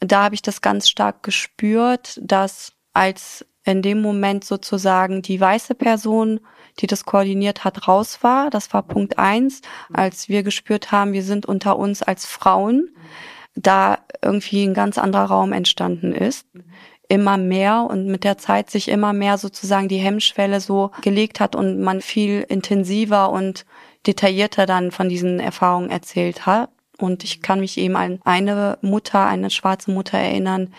Da 0.00 0.24
habe 0.24 0.34
ich 0.34 0.42
das 0.42 0.60
ganz 0.60 0.88
stark 0.88 1.22
gespürt, 1.22 2.18
dass 2.20 2.72
als 2.94 3.46
in 3.64 3.82
dem 3.82 4.00
Moment 4.00 4.44
sozusagen 4.44 5.22
die 5.22 5.40
weiße 5.40 5.74
Person, 5.74 6.40
die 6.80 6.86
das 6.86 7.04
koordiniert 7.04 7.64
hat, 7.64 7.86
raus 7.86 8.18
war. 8.22 8.50
Das 8.50 8.72
war 8.72 8.82
Punkt 8.82 9.18
eins, 9.18 9.60
als 9.92 10.28
wir 10.28 10.42
gespürt 10.42 10.90
haben, 10.90 11.12
wir 11.12 11.22
sind 11.22 11.46
unter 11.46 11.78
uns 11.78 12.02
als 12.02 12.26
Frauen, 12.26 12.90
da 13.54 13.98
irgendwie 14.22 14.64
ein 14.64 14.74
ganz 14.74 14.98
anderer 14.98 15.26
Raum 15.26 15.52
entstanden 15.52 16.12
ist. 16.12 16.46
Immer 17.08 17.36
mehr 17.36 17.86
und 17.90 18.06
mit 18.06 18.24
der 18.24 18.38
Zeit 18.38 18.70
sich 18.70 18.88
immer 18.88 19.12
mehr 19.12 19.36
sozusagen 19.36 19.88
die 19.88 19.98
Hemmschwelle 19.98 20.60
so 20.60 20.90
gelegt 21.02 21.40
hat 21.40 21.54
und 21.54 21.80
man 21.80 22.00
viel 22.00 22.44
intensiver 22.48 23.30
und 23.30 23.66
detaillierter 24.06 24.66
dann 24.66 24.90
von 24.90 25.08
diesen 25.08 25.38
Erfahrungen 25.38 25.90
erzählt 25.90 26.46
hat. 26.46 26.70
Und 26.98 27.24
ich 27.24 27.42
kann 27.42 27.60
mich 27.60 27.76
eben 27.78 27.96
an 27.96 28.20
eine 28.24 28.78
Mutter, 28.80 29.26
eine 29.26 29.50
schwarze 29.50 29.90
Mutter 29.90 30.18
erinnern, 30.18 30.72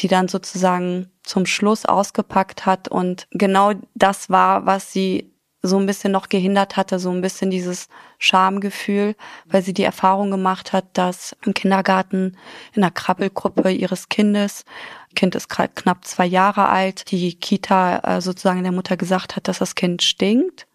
die 0.00 0.08
dann 0.08 0.28
sozusagen 0.28 1.10
zum 1.22 1.46
Schluss 1.46 1.86
ausgepackt 1.86 2.66
hat 2.66 2.88
und 2.88 3.26
genau 3.30 3.72
das 3.94 4.30
war, 4.30 4.66
was 4.66 4.92
sie 4.92 5.32
so 5.62 5.78
ein 5.78 5.86
bisschen 5.86 6.12
noch 6.12 6.28
gehindert 6.28 6.76
hatte, 6.76 6.98
so 6.98 7.10
ein 7.10 7.20
bisschen 7.20 7.50
dieses 7.50 7.88
Schamgefühl, 8.18 9.16
weil 9.46 9.62
sie 9.62 9.74
die 9.74 9.82
Erfahrung 9.82 10.30
gemacht 10.30 10.72
hat, 10.72 10.86
dass 10.94 11.36
im 11.44 11.54
Kindergarten 11.54 12.36
in 12.74 12.82
der 12.82 12.90
Krabbelgruppe 12.90 13.70
ihres 13.70 14.08
Kindes, 14.08 14.64
Kind 15.14 15.34
ist 15.34 15.48
knapp 15.48 16.04
zwei 16.04 16.26
Jahre 16.26 16.68
alt, 16.68 17.10
die 17.10 17.34
Kita 17.34 17.98
äh, 17.98 18.20
sozusagen 18.20 18.62
der 18.62 18.72
Mutter 18.72 18.96
gesagt 18.96 19.34
hat, 19.34 19.48
dass 19.48 19.58
das 19.58 19.74
Kind 19.74 20.02
stinkt. 20.02 20.66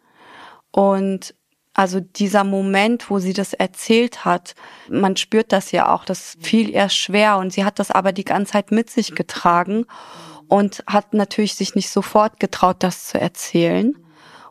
Und 0.71 1.35
also 1.73 1.99
dieser 2.01 2.43
Moment, 2.43 3.09
wo 3.09 3.19
sie 3.19 3.33
das 3.33 3.53
erzählt 3.53 4.25
hat, 4.25 4.55
man 4.89 5.15
spürt 5.15 5.51
das 5.51 5.71
ja 5.71 5.93
auch, 5.93 6.03
das 6.03 6.37
fiel 6.41 6.69
ihr 6.69 6.89
schwer 6.89 7.37
und 7.37 7.53
sie 7.53 7.63
hat 7.63 7.79
das 7.79 7.91
aber 7.91 8.11
die 8.11 8.25
ganze 8.25 8.53
Zeit 8.53 8.71
mit 8.71 8.89
sich 8.89 9.15
getragen 9.15 9.85
und 10.47 10.83
hat 10.85 11.13
natürlich 11.13 11.55
sich 11.55 11.75
nicht 11.75 11.89
sofort 11.89 12.39
getraut, 12.39 12.77
das 12.79 13.07
zu 13.07 13.19
erzählen 13.19 13.95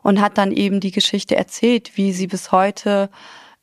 und 0.01 0.19
hat 0.19 0.37
dann 0.39 0.51
eben 0.51 0.79
die 0.79 0.91
Geschichte 0.91 1.35
erzählt, 1.35 1.95
wie 1.95 2.11
sie 2.11 2.27
bis 2.27 2.51
heute 2.51 3.09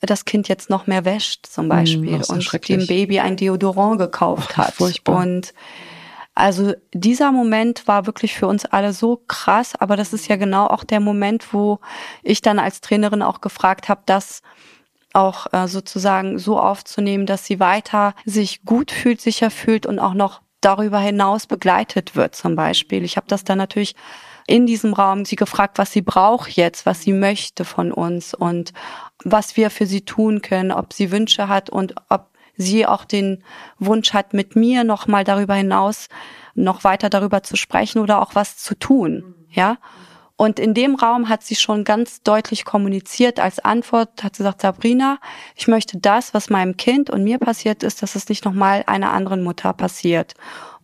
das 0.00 0.24
Kind 0.24 0.46
jetzt 0.46 0.70
noch 0.70 0.86
mehr 0.86 1.04
wäscht 1.04 1.46
zum 1.46 1.64
hm, 1.64 1.68
Beispiel 1.68 2.18
mm, 2.18 2.22
und 2.28 2.68
dem 2.68 2.86
Baby 2.86 3.18
ein 3.18 3.36
Deodorant 3.36 3.98
gekauft 3.98 4.56
hat. 4.56 4.74
Furchtbar. 4.74 5.16
Und 5.22 5.52
also 6.38 6.74
dieser 6.94 7.32
Moment 7.32 7.88
war 7.88 8.06
wirklich 8.06 8.34
für 8.34 8.46
uns 8.46 8.64
alle 8.64 8.92
so 8.92 9.20
krass, 9.26 9.74
aber 9.74 9.96
das 9.96 10.12
ist 10.12 10.28
ja 10.28 10.36
genau 10.36 10.66
auch 10.66 10.84
der 10.84 11.00
Moment, 11.00 11.52
wo 11.52 11.80
ich 12.22 12.42
dann 12.42 12.58
als 12.58 12.80
Trainerin 12.80 13.22
auch 13.22 13.40
gefragt 13.40 13.88
habe, 13.88 14.02
dass 14.06 14.42
auch 15.12 15.52
äh, 15.52 15.66
sozusagen 15.66 16.38
so 16.38 16.60
aufzunehmen, 16.60 17.26
dass 17.26 17.44
sie 17.44 17.58
weiter 17.58 18.14
sich 18.24 18.64
gut 18.64 18.92
fühlt, 18.92 19.20
sicher 19.20 19.50
fühlt 19.50 19.84
und 19.84 19.98
auch 19.98 20.14
noch 20.14 20.40
darüber 20.60 21.00
hinaus 21.00 21.46
begleitet 21.46 22.14
wird 22.14 22.36
zum 22.36 22.54
Beispiel. 22.54 23.04
Ich 23.04 23.16
habe 23.16 23.26
das 23.28 23.42
dann 23.42 23.58
natürlich 23.58 23.96
in 24.46 24.64
diesem 24.64 24.92
Raum 24.92 25.24
sie 25.24 25.36
gefragt, 25.36 25.76
was 25.78 25.92
sie 25.92 26.02
braucht 26.02 26.50
jetzt, 26.50 26.86
was 26.86 27.02
sie 27.02 27.12
möchte 27.12 27.64
von 27.64 27.92
uns 27.92 28.32
und 28.32 28.72
was 29.24 29.56
wir 29.56 29.70
für 29.70 29.86
sie 29.86 30.02
tun 30.02 30.40
können, 30.40 30.72
ob 30.72 30.92
sie 30.92 31.10
Wünsche 31.10 31.48
hat 31.48 31.68
und 31.68 31.94
ob 32.08 32.28
sie 32.58 32.86
auch 32.86 33.06
den 33.06 33.42
Wunsch 33.78 34.12
hat, 34.12 34.34
mit 34.34 34.56
mir 34.56 34.84
noch 34.84 35.06
mal 35.06 35.24
darüber 35.24 35.54
hinaus 35.54 36.08
noch 36.54 36.84
weiter 36.84 37.08
darüber 37.08 37.42
zu 37.42 37.56
sprechen 37.56 38.00
oder 38.00 38.20
auch 38.20 38.34
was 38.34 38.58
zu 38.58 38.74
tun, 38.78 39.34
ja. 39.50 39.78
Und 40.40 40.60
in 40.60 40.72
dem 40.72 40.94
Raum 40.94 41.28
hat 41.28 41.42
sie 41.42 41.56
schon 41.56 41.82
ganz 41.82 42.22
deutlich 42.22 42.64
kommuniziert. 42.64 43.40
Als 43.40 43.58
Antwort 43.58 44.22
hat 44.22 44.36
sie 44.36 44.44
gesagt, 44.44 44.62
Sabrina, 44.62 45.18
ich 45.56 45.66
möchte 45.66 45.98
das, 45.98 46.32
was 46.32 46.48
meinem 46.48 46.76
Kind 46.76 47.10
und 47.10 47.24
mir 47.24 47.38
passiert 47.38 47.82
ist, 47.82 48.02
dass 48.02 48.14
es 48.14 48.28
nicht 48.28 48.44
nochmal 48.44 48.84
einer 48.86 49.10
anderen 49.10 49.42
Mutter 49.42 49.72
passiert 49.72 50.34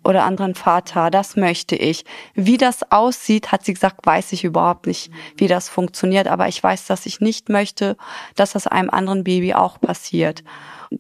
oder 0.03 0.25
anderen 0.25 0.57
Vater. 0.57 1.09
Das 1.09 1.37
möchte 1.37 1.77
ich. 1.77 2.05
Wie 2.35 2.57
das 2.57 2.91
aussieht, 2.91 3.53
hat 3.53 3.65
sie 3.65 3.75
gesagt, 3.75 4.05
weiß 4.05 4.33
ich 4.33 4.43
überhaupt 4.43 4.89
nicht, 4.89 5.13
wie 5.37 5.47
das 5.47 5.69
funktioniert. 5.69 6.27
Aber 6.27 6.49
ich 6.49 6.61
weiß, 6.61 6.87
dass 6.87 7.07
ich 7.07 7.21
nicht 7.21 7.49
möchte, 7.49 7.97
dass 8.35 8.55
das 8.55 8.67
einem 8.67 8.91
anderen 8.91 9.23
Baby 9.23 9.55
auch 9.55 9.81
passiert 9.81 10.43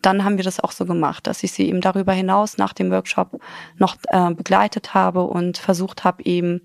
dann 0.02 0.24
haben 0.24 0.36
wir 0.36 0.44
das 0.44 0.60
auch 0.60 0.72
so 0.72 0.84
gemacht, 0.86 1.26
dass 1.26 1.42
ich 1.42 1.52
sie 1.52 1.68
eben 1.68 1.80
darüber 1.80 2.12
hinaus 2.12 2.58
nach 2.58 2.72
dem 2.72 2.90
Workshop 2.90 3.40
noch 3.78 3.96
äh, 4.08 4.30
begleitet 4.32 4.94
habe 4.94 5.22
und 5.22 5.58
versucht 5.58 6.04
habe 6.04 6.24
eben 6.24 6.60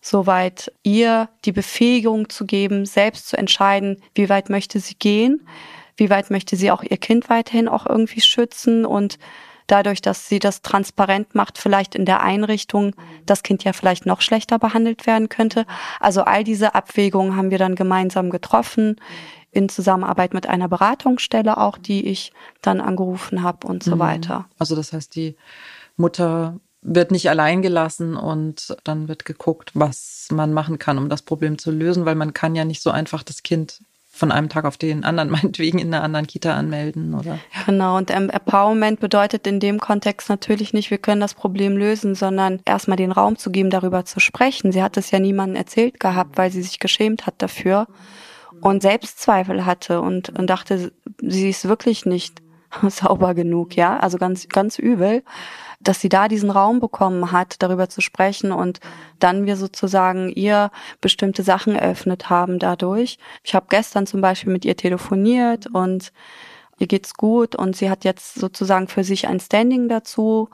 soweit 0.00 0.72
ihr 0.82 1.28
die 1.44 1.52
Befähigung 1.52 2.28
zu 2.28 2.46
geben, 2.46 2.86
selbst 2.86 3.28
zu 3.28 3.36
entscheiden, 3.36 4.00
wie 4.14 4.28
weit 4.28 4.48
möchte 4.48 4.80
sie 4.80 4.94
gehen, 4.94 5.46
wie 5.96 6.10
weit 6.10 6.30
möchte 6.30 6.56
sie 6.56 6.70
auch 6.70 6.82
ihr 6.82 6.96
Kind 6.96 7.28
weiterhin 7.28 7.68
auch 7.68 7.86
irgendwie 7.86 8.20
schützen 8.20 8.86
und 8.86 9.18
dadurch, 9.66 10.00
dass 10.00 10.28
sie 10.28 10.38
das 10.38 10.62
transparent 10.62 11.34
macht, 11.34 11.58
vielleicht 11.58 11.94
in 11.94 12.04
der 12.04 12.22
Einrichtung 12.22 12.94
das 13.26 13.42
Kind 13.42 13.64
ja 13.64 13.72
vielleicht 13.72 14.06
noch 14.06 14.22
schlechter 14.22 14.58
behandelt 14.58 15.06
werden 15.06 15.28
könnte. 15.28 15.66
Also 16.00 16.22
all 16.22 16.42
diese 16.42 16.74
Abwägungen 16.74 17.36
haben 17.36 17.50
wir 17.50 17.58
dann 17.58 17.74
gemeinsam 17.74 18.30
getroffen 18.30 18.96
in 19.50 19.68
Zusammenarbeit 19.68 20.34
mit 20.34 20.48
einer 20.48 20.68
Beratungsstelle 20.68 21.58
auch, 21.58 21.78
die 21.78 22.06
ich 22.06 22.32
dann 22.62 22.80
angerufen 22.80 23.42
habe 23.42 23.66
und 23.66 23.82
so 23.82 23.96
mhm. 23.96 24.00
weiter. 24.00 24.46
Also 24.58 24.76
das 24.76 24.92
heißt, 24.92 25.14
die 25.14 25.36
Mutter 25.96 26.58
wird 26.82 27.10
nicht 27.10 27.28
allein 27.28 27.62
gelassen 27.62 28.16
und 28.16 28.76
dann 28.84 29.08
wird 29.08 29.24
geguckt, 29.24 29.72
was 29.74 30.28
man 30.30 30.52
machen 30.52 30.78
kann, 30.78 30.98
um 30.98 31.08
das 31.08 31.22
Problem 31.22 31.58
zu 31.58 31.70
lösen, 31.70 32.04
weil 32.04 32.14
man 32.14 32.34
kann 32.34 32.54
ja 32.54 32.64
nicht 32.64 32.82
so 32.82 32.90
einfach 32.90 33.22
das 33.22 33.42
Kind 33.42 33.80
von 34.10 34.32
einem 34.32 34.48
Tag 34.48 34.64
auf 34.64 34.76
den 34.76 35.04
anderen 35.04 35.30
meinetwegen 35.30 35.78
in 35.78 35.92
einer 35.92 36.04
anderen 36.04 36.26
Kita 36.26 36.54
anmelden, 36.54 37.14
oder? 37.14 37.38
Genau, 37.66 37.96
und 37.96 38.10
Empowerment 38.10 39.00
bedeutet 39.00 39.46
in 39.46 39.60
dem 39.60 39.78
Kontext 39.78 40.28
natürlich 40.28 40.72
nicht, 40.72 40.90
wir 40.90 40.98
können 40.98 41.20
das 41.20 41.34
Problem 41.34 41.76
lösen, 41.76 42.14
sondern 42.14 42.60
erstmal 42.64 42.96
den 42.96 43.12
Raum 43.12 43.36
zu 43.36 43.50
geben, 43.50 43.70
darüber 43.70 44.04
zu 44.04 44.20
sprechen. 44.20 44.72
Sie 44.72 44.82
hat 44.82 44.96
es 44.96 45.10
ja 45.10 45.18
niemandem 45.18 45.56
erzählt 45.56 46.00
gehabt, 46.00 46.36
weil 46.36 46.50
sie 46.50 46.62
sich 46.62 46.78
geschämt 46.78 47.26
hat 47.26 47.34
dafür 47.38 47.86
und 48.60 48.82
Selbstzweifel 48.82 49.64
hatte 49.66 50.00
und, 50.00 50.30
und 50.38 50.48
dachte, 50.48 50.92
sie 51.20 51.50
ist 51.50 51.68
wirklich 51.68 52.06
nicht 52.06 52.42
sauber 52.88 53.34
genug, 53.34 53.76
ja, 53.76 53.98
also 53.98 54.18
ganz, 54.18 54.48
ganz 54.48 54.78
übel 54.78 55.22
dass 55.80 56.00
sie 56.00 56.08
da 56.08 56.28
diesen 56.28 56.50
Raum 56.50 56.80
bekommen 56.80 57.32
hat, 57.32 57.62
darüber 57.62 57.88
zu 57.88 58.00
sprechen 58.00 58.52
und 58.52 58.80
dann 59.18 59.46
wir 59.46 59.56
sozusagen 59.56 60.28
ihr 60.28 60.70
bestimmte 61.00 61.42
Sachen 61.42 61.76
eröffnet 61.76 62.30
haben 62.30 62.58
dadurch. 62.58 63.18
Ich 63.44 63.54
habe 63.54 63.66
gestern 63.68 64.06
zum 64.06 64.20
Beispiel 64.20 64.52
mit 64.52 64.64
ihr 64.64 64.76
telefoniert 64.76 65.66
und 65.66 66.12
ihr 66.78 66.86
geht's 66.86 67.14
gut 67.14 67.54
und 67.54 67.76
sie 67.76 67.90
hat 67.90 68.04
jetzt 68.04 68.34
sozusagen 68.34 68.88
für 68.88 69.04
sich 69.04 69.28
ein 69.28 69.40
Standing 69.40 69.88
dazu 69.88 70.48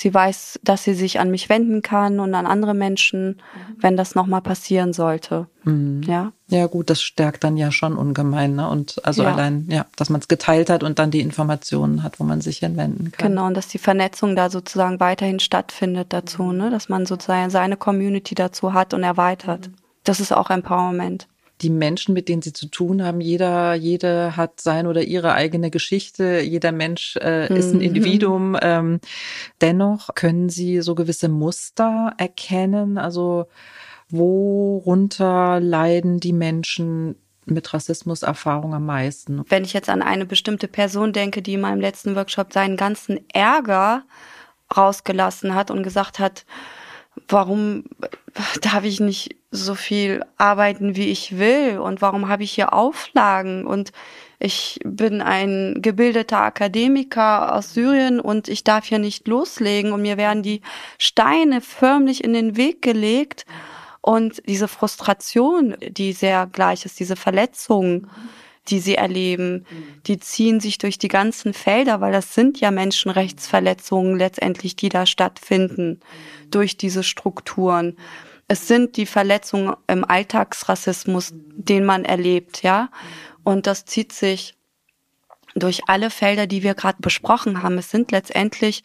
Sie 0.00 0.14
weiß, 0.14 0.60
dass 0.62 0.84
sie 0.84 0.94
sich 0.94 1.18
an 1.18 1.28
mich 1.32 1.48
wenden 1.48 1.82
kann 1.82 2.20
und 2.20 2.32
an 2.32 2.46
andere 2.46 2.72
Menschen, 2.72 3.30
mhm. 3.30 3.76
wenn 3.80 3.96
das 3.96 4.14
nochmal 4.14 4.42
passieren 4.42 4.92
sollte. 4.92 5.48
Mhm. 5.64 6.04
Ja. 6.04 6.32
Ja, 6.46 6.68
gut, 6.68 6.88
das 6.88 7.02
stärkt 7.02 7.42
dann 7.42 7.56
ja 7.56 7.72
schon 7.72 7.96
ungemein, 7.96 8.54
ne? 8.54 8.68
Und 8.68 9.04
also 9.04 9.24
ja. 9.24 9.32
allein, 9.32 9.66
ja, 9.68 9.86
dass 9.96 10.08
man 10.08 10.20
es 10.20 10.28
geteilt 10.28 10.70
hat 10.70 10.84
und 10.84 11.00
dann 11.00 11.10
die 11.10 11.20
Informationen 11.20 12.04
hat, 12.04 12.20
wo 12.20 12.24
man 12.24 12.40
sich 12.40 12.58
hinwenden 12.58 13.10
kann. 13.10 13.30
Genau, 13.30 13.48
und 13.48 13.54
dass 13.54 13.66
die 13.66 13.78
Vernetzung 13.78 14.36
da 14.36 14.50
sozusagen 14.50 15.00
weiterhin 15.00 15.40
stattfindet 15.40 16.12
dazu, 16.12 16.52
ne? 16.52 16.70
Dass 16.70 16.88
man 16.88 17.04
sozusagen 17.04 17.50
seine 17.50 17.76
Community 17.76 18.36
dazu 18.36 18.74
hat 18.74 18.94
und 18.94 19.02
erweitert. 19.02 19.68
Das 20.04 20.20
ist 20.20 20.30
auch 20.30 20.50
Empowerment 20.50 21.26
die 21.60 21.70
Menschen, 21.70 22.14
mit 22.14 22.28
denen 22.28 22.42
sie 22.42 22.52
zu 22.52 22.66
tun 22.68 23.02
haben, 23.02 23.20
jeder, 23.20 23.74
jede 23.74 24.36
hat 24.36 24.60
sein 24.60 24.86
oder 24.86 25.02
ihre 25.02 25.34
eigene 25.34 25.70
Geschichte, 25.70 26.40
jeder 26.40 26.72
Mensch 26.72 27.16
äh, 27.16 27.52
ist 27.52 27.72
ein 27.72 27.78
mhm. 27.78 27.82
Individuum. 27.82 28.56
Ähm, 28.60 29.00
dennoch 29.60 30.14
können 30.14 30.48
sie 30.48 30.80
so 30.82 30.94
gewisse 30.94 31.28
Muster 31.28 32.14
erkennen. 32.16 32.98
Also 32.98 33.46
worunter 34.08 35.60
leiden 35.60 36.20
die 36.20 36.32
Menschen 36.32 37.16
mit 37.50 37.72
Rassismuserfahrung 37.72 38.74
am 38.74 38.86
meisten? 38.86 39.42
Wenn 39.48 39.64
ich 39.64 39.72
jetzt 39.72 39.88
an 39.88 40.02
eine 40.02 40.26
bestimmte 40.26 40.68
Person 40.68 41.12
denke, 41.12 41.42
die 41.42 41.54
in 41.54 41.60
meinem 41.60 41.80
letzten 41.80 42.14
Workshop 42.14 42.52
seinen 42.52 42.76
ganzen 42.76 43.20
Ärger 43.32 44.04
rausgelassen 44.76 45.54
hat 45.54 45.70
und 45.70 45.82
gesagt 45.82 46.18
hat, 46.18 46.44
warum 47.28 47.84
darf 48.60 48.84
ich 48.84 49.00
nicht 49.00 49.34
so 49.50 49.74
viel 49.74 50.24
arbeiten, 50.36 50.96
wie 50.96 51.10
ich 51.10 51.38
will? 51.38 51.78
Und 51.78 52.02
warum 52.02 52.28
habe 52.28 52.42
ich 52.42 52.52
hier 52.52 52.72
Auflagen? 52.72 53.66
Und 53.66 53.92
ich 54.38 54.78
bin 54.84 55.20
ein 55.20 55.76
gebildeter 55.80 56.40
Akademiker 56.40 57.54
aus 57.54 57.74
Syrien 57.74 58.20
und 58.20 58.48
ich 58.48 58.62
darf 58.62 58.86
hier 58.86 58.98
nicht 58.98 59.26
loslegen 59.26 59.92
und 59.92 60.02
mir 60.02 60.16
werden 60.16 60.42
die 60.42 60.60
Steine 60.98 61.60
förmlich 61.60 62.22
in 62.22 62.32
den 62.32 62.56
Weg 62.56 62.82
gelegt. 62.82 63.46
Und 64.00 64.40
diese 64.46 64.68
Frustration, 64.68 65.76
die 65.80 66.12
sehr 66.12 66.46
gleich 66.46 66.84
ist, 66.84 67.00
diese 67.00 67.16
Verletzungen, 67.16 68.08
die 68.68 68.78
sie 68.80 68.94
erleben, 68.94 69.66
die 70.06 70.18
ziehen 70.18 70.60
sich 70.60 70.78
durch 70.78 70.98
die 70.98 71.08
ganzen 71.08 71.52
Felder, 71.52 72.00
weil 72.00 72.12
das 72.12 72.34
sind 72.34 72.60
ja 72.60 72.70
Menschenrechtsverletzungen 72.70 74.16
letztendlich, 74.16 74.76
die 74.76 74.88
da 74.88 75.06
stattfinden 75.06 76.00
durch 76.50 76.76
diese 76.76 77.02
Strukturen. 77.02 77.96
Es 78.48 78.66
sind 78.66 78.96
die 78.96 79.06
Verletzungen 79.06 79.76
im 79.86 80.04
Alltagsrassismus, 80.04 81.32
den 81.34 81.84
man 81.84 82.04
erlebt, 82.04 82.62
ja. 82.62 82.90
Und 83.44 83.66
das 83.66 83.84
zieht 83.84 84.12
sich 84.12 84.54
durch 85.54 85.82
alle 85.86 86.10
Felder, 86.10 86.46
die 86.46 86.62
wir 86.62 86.74
gerade 86.74 86.98
besprochen 87.00 87.62
haben. 87.62 87.78
Es 87.78 87.90
sind 87.90 88.10
letztendlich 88.10 88.82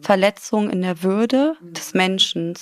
Verletzungen 0.00 0.70
in 0.70 0.82
der 0.82 1.02
Würde 1.02 1.56
des 1.62 1.94
Menschen 1.94 2.54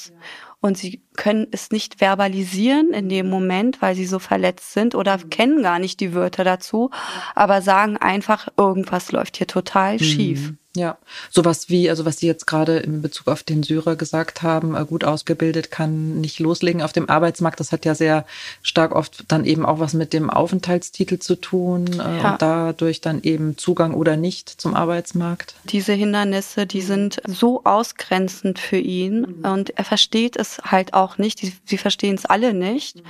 und 0.60 0.76
sie 0.76 1.02
können 1.16 1.46
es 1.50 1.70
nicht 1.70 1.96
verbalisieren 1.96 2.92
in 2.92 3.08
dem 3.08 3.28
Moment, 3.28 3.80
weil 3.80 3.94
sie 3.94 4.06
so 4.06 4.18
verletzt 4.18 4.72
sind 4.72 4.94
oder 4.94 5.16
mhm. 5.16 5.30
kennen 5.30 5.62
gar 5.62 5.78
nicht 5.78 6.00
die 6.00 6.14
Wörter 6.14 6.44
dazu, 6.44 6.90
aber 7.34 7.62
sagen 7.62 7.96
einfach, 7.96 8.48
irgendwas 8.56 9.10
läuft 9.12 9.38
hier 9.38 9.46
total 9.46 9.98
schief. 9.98 10.52
Mhm. 10.74 10.80
Ja, 10.80 10.98
sowas 11.30 11.68
wie, 11.68 11.90
also 11.90 12.04
was 12.04 12.18
Sie 12.18 12.28
jetzt 12.28 12.46
gerade 12.46 12.78
in 12.78 13.02
Bezug 13.02 13.26
auf 13.26 13.42
den 13.42 13.64
Syrer 13.64 13.96
gesagt 13.96 14.42
haben, 14.42 14.76
äh, 14.76 14.84
gut 14.84 15.02
ausgebildet 15.02 15.72
kann 15.72 16.20
nicht 16.20 16.38
loslegen 16.38 16.80
auf 16.80 16.92
dem 16.92 17.10
Arbeitsmarkt. 17.10 17.58
Das 17.58 17.72
hat 17.72 17.84
ja 17.84 17.96
sehr 17.96 18.24
stark 18.62 18.94
oft 18.94 19.24
dann 19.26 19.44
eben 19.44 19.66
auch 19.66 19.80
was 19.80 19.94
mit 19.94 20.12
dem 20.12 20.30
Aufenthaltstitel 20.30 21.18
zu 21.18 21.34
tun 21.34 21.88
äh, 21.94 21.96
ja. 21.96 22.32
und 22.32 22.42
dadurch 22.42 23.00
dann 23.00 23.22
eben 23.22 23.58
Zugang 23.58 23.94
oder 23.94 24.16
nicht 24.16 24.48
zum 24.48 24.74
Arbeitsmarkt. 24.74 25.56
Diese 25.64 25.92
Hindernisse, 25.92 26.66
die 26.66 26.82
sind 26.82 27.20
so 27.26 27.64
ausgrenzend 27.64 28.60
für 28.60 28.78
ihn 28.78 29.24
und 29.24 29.70
er 29.70 29.84
versteht 29.84 30.36
es 30.36 30.58
halt 30.58 30.94
auch 30.94 31.18
nicht. 31.18 31.40
Sie 31.64 31.78
verstehen 31.78 32.14
es 32.14 32.26
alle 32.26 32.54
nicht 32.54 33.02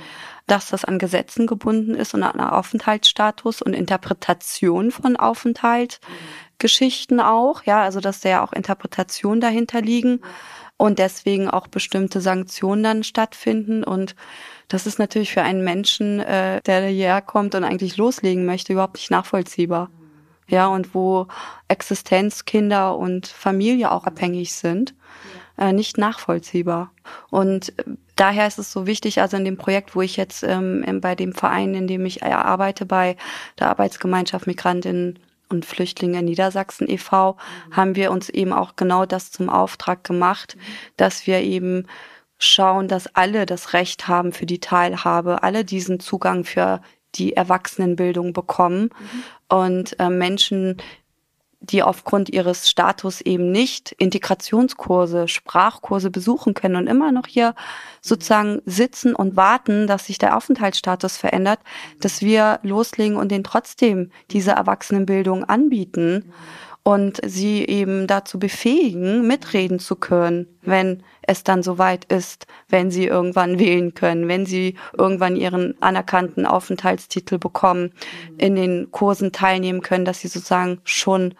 dass 0.47 0.69
das 0.69 0.83
an 0.83 0.99
Gesetzen 0.99 1.47
gebunden 1.47 1.95
ist 1.95 2.13
und 2.13 2.23
an 2.23 2.41
Aufenthaltsstatus 2.41 3.61
und 3.61 3.73
Interpretation 3.73 4.91
von 4.91 5.15
Aufenthalt. 5.15 6.01
Geschichten 6.61 7.19
auch, 7.19 7.63
ja, 7.63 7.83
also 7.83 7.99
dass 7.99 8.21
da 8.21 8.29
ja 8.29 8.43
auch 8.43 8.53
Interpretationen 8.53 9.41
dahinter 9.41 9.81
liegen 9.81 10.21
und 10.77 10.99
deswegen 10.99 11.49
auch 11.49 11.67
bestimmte 11.67 12.21
Sanktionen 12.21 12.83
dann 12.83 13.03
stattfinden 13.03 13.83
und 13.83 14.15
das 14.69 14.87
ist 14.87 14.99
natürlich 14.99 15.33
für 15.33 15.41
einen 15.41 15.65
Menschen, 15.65 16.21
äh, 16.21 16.61
der 16.61 16.87
hierher 16.87 17.21
kommt 17.21 17.55
und 17.55 17.65
eigentlich 17.65 17.97
loslegen 17.97 18.45
möchte, 18.45 18.71
überhaupt 18.71 18.95
nicht 18.95 19.11
nachvollziehbar. 19.11 19.89
Ja, 20.47 20.67
und 20.67 20.95
wo 20.95 21.27
Existenz, 21.67 22.45
Kinder 22.45 22.97
und 22.97 23.27
Familie 23.27 23.91
auch 23.91 24.05
abhängig 24.05 24.53
sind, 24.53 24.93
äh, 25.57 25.73
nicht 25.73 25.97
nachvollziehbar. 25.97 26.91
Und 27.29 27.77
äh, 27.79 27.83
daher 28.15 28.47
ist 28.47 28.59
es 28.59 28.71
so 28.71 28.85
wichtig, 28.87 29.21
also 29.21 29.37
in 29.37 29.45
dem 29.45 29.57
Projekt, 29.57 29.95
wo 29.95 30.01
ich 30.01 30.15
jetzt 30.15 30.43
ähm, 30.43 30.99
bei 31.01 31.15
dem 31.15 31.33
Verein, 31.33 31.73
in 31.73 31.87
dem 31.87 32.05
ich 32.05 32.23
arbeite, 32.23 32.85
bei 32.85 33.17
der 33.59 33.69
Arbeitsgemeinschaft 33.69 34.47
Migrantinnen 34.47 35.19
und 35.51 35.65
Flüchtlinge 35.65 36.21
Niedersachsen 36.23 36.89
e.V. 36.89 37.33
Mhm. 37.33 37.75
haben 37.75 37.95
wir 37.95 38.11
uns 38.11 38.29
eben 38.29 38.53
auch 38.53 38.75
genau 38.75 39.05
das 39.05 39.31
zum 39.31 39.49
Auftrag 39.49 40.03
gemacht, 40.03 40.55
mhm. 40.55 40.61
dass 40.97 41.27
wir 41.27 41.39
eben 41.41 41.87
schauen, 42.37 42.87
dass 42.87 43.15
alle 43.15 43.45
das 43.45 43.73
Recht 43.73 44.07
haben 44.07 44.33
für 44.33 44.45
die 44.45 44.59
Teilhabe, 44.59 45.43
alle 45.43 45.63
diesen 45.63 45.99
Zugang 45.99 46.43
für 46.43 46.81
die 47.15 47.33
Erwachsenenbildung 47.33 48.33
bekommen 48.33 48.83
mhm. 48.83 49.23
und 49.57 49.99
äh, 49.99 50.09
Menschen 50.09 50.77
die 51.61 51.83
aufgrund 51.83 52.29
ihres 52.29 52.69
Status 52.69 53.21
eben 53.21 53.51
nicht 53.51 53.91
Integrationskurse, 53.91 55.27
Sprachkurse 55.27 56.09
besuchen 56.09 56.55
können 56.55 56.75
und 56.75 56.87
immer 56.87 57.11
noch 57.11 57.27
hier 57.27 57.53
sozusagen 58.01 58.61
sitzen 58.65 59.15
und 59.15 59.35
warten, 59.35 59.85
dass 59.85 60.07
sich 60.07 60.17
der 60.17 60.35
Aufenthaltsstatus 60.35 61.17
verändert, 61.17 61.59
dass 61.99 62.21
wir 62.21 62.59
loslegen 62.63 63.15
und 63.15 63.31
denen 63.31 63.43
trotzdem 63.43 64.11
diese 64.31 64.51
Erwachsenenbildung 64.51 65.43
anbieten 65.43 66.33
und 66.83 67.19
sie 67.23 67.65
eben 67.65 68.07
dazu 68.07 68.39
befähigen, 68.39 69.27
mitreden 69.27 69.79
zu 69.79 69.95
können, 69.95 70.47
wenn 70.63 71.03
es 71.21 71.43
dann 71.43 71.61
soweit 71.61 72.05
ist, 72.05 72.47
wenn 72.69 72.89
sie 72.89 73.05
irgendwann 73.05 73.59
wählen 73.59 73.93
können, 73.93 74.27
wenn 74.27 74.45
sie 74.45 74.75
irgendwann 74.97 75.35
ihren 75.35 75.79
anerkannten 75.81 76.45
Aufenthaltstitel 76.45 77.37
bekommen, 77.37 77.91
in 78.37 78.55
den 78.55 78.89
Kursen 78.91 79.31
teilnehmen 79.31 79.81
können, 79.81 80.05
dass 80.05 80.21
sie 80.21 80.27
sozusagen 80.27 80.79
schon 80.83 81.35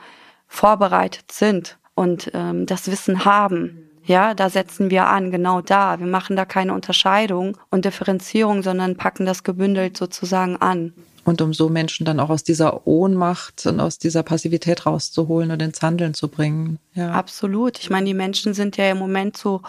vorbereitet 0.48 1.32
sind 1.32 1.80
und 1.96 2.32
ähm, 2.34 2.68
das 2.68 2.92
Wissen 2.92 3.26
haben. 3.26 3.90
Ja, 4.04 4.34
da 4.34 4.50
setzen 4.50 4.90
wir 4.90 5.08
an, 5.08 5.32
genau 5.32 5.62
da. 5.62 6.00
Wir 6.00 6.08
machen 6.08 6.36
da 6.36 6.46
keine 6.46 6.74
Unterscheidung 6.74 7.58
und 7.70 7.86
Differenzierung, 7.86 8.64
sondern 8.64 8.98
packen 8.98 9.26
das 9.26 9.44
gebündelt 9.44 9.96
sozusagen 9.98 10.58
an 10.58 10.94
und 11.24 11.42
um 11.42 11.54
so 11.54 11.70
Menschen 11.70 12.06
dann 12.06 12.20
auch 12.20 12.30
aus 12.30 12.44
dieser 12.44 12.88
Ohnmacht 12.88 13.66
und 13.66 13.80
aus 13.80 14.00
dieser 14.00 14.24
Passivität 14.24 14.86
rauszuholen 14.86 15.52
und 15.52 15.62
ins 15.62 15.82
Handeln 15.82 16.14
zu 16.14 16.28
bringen. 16.28 16.80
Ja. 16.94 17.12
Absolut. 17.12 17.80
Ich 17.80 17.90
meine, 17.90 18.06
die 18.08 18.14
Menschen 18.14 18.54
sind 18.54 18.78
ja 18.78 18.90
im 18.90 18.98
Moment 18.98 19.38
so 19.38 19.62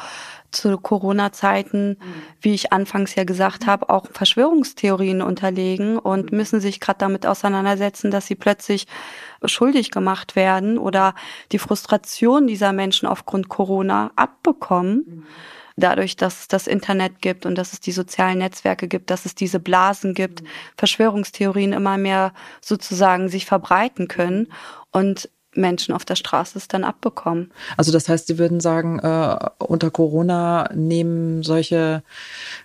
zu 0.50 0.76
Corona-Zeiten, 0.78 1.98
wie 2.40 2.54
ich 2.54 2.72
anfangs 2.72 3.14
ja 3.14 3.24
gesagt 3.24 3.66
habe, 3.66 3.90
auch 3.90 4.06
Verschwörungstheorien 4.12 5.22
unterlegen 5.22 5.98
und 5.98 6.32
müssen 6.32 6.60
sich 6.60 6.80
gerade 6.80 6.98
damit 6.98 7.26
auseinandersetzen, 7.26 8.10
dass 8.10 8.26
sie 8.26 8.34
plötzlich 8.34 8.86
schuldig 9.44 9.90
gemacht 9.90 10.36
werden 10.36 10.78
oder 10.78 11.14
die 11.52 11.58
Frustration 11.58 12.46
dieser 12.46 12.72
Menschen 12.72 13.06
aufgrund 13.08 13.48
Corona 13.48 14.10
abbekommen 14.16 15.26
dadurch, 15.76 16.16
dass 16.16 16.40
es 16.40 16.48
das 16.48 16.66
Internet 16.66 17.20
gibt 17.20 17.46
und 17.46 17.56
dass 17.56 17.72
es 17.72 17.80
die 17.80 17.92
sozialen 17.92 18.38
Netzwerke 18.38 18.88
gibt, 18.88 19.10
dass 19.10 19.26
es 19.26 19.34
diese 19.34 19.60
Blasen 19.60 20.14
gibt, 20.14 20.42
mhm. 20.42 20.46
Verschwörungstheorien 20.76 21.72
immer 21.72 21.98
mehr 21.98 22.32
sozusagen 22.60 23.28
sich 23.28 23.46
verbreiten 23.46 24.08
können 24.08 24.48
und 24.90 25.28
Menschen 25.54 25.94
auf 25.94 26.04
der 26.04 26.16
Straße 26.16 26.58
es 26.58 26.68
dann 26.68 26.84
abbekommen. 26.84 27.52
Also 27.76 27.92
das 27.92 28.08
heißt, 28.08 28.26
Sie 28.26 28.38
würden 28.38 28.60
sagen, 28.60 28.98
äh, 29.00 29.36
unter 29.58 29.90
Corona 29.90 30.70
nehmen 30.74 31.42
solche 31.42 32.02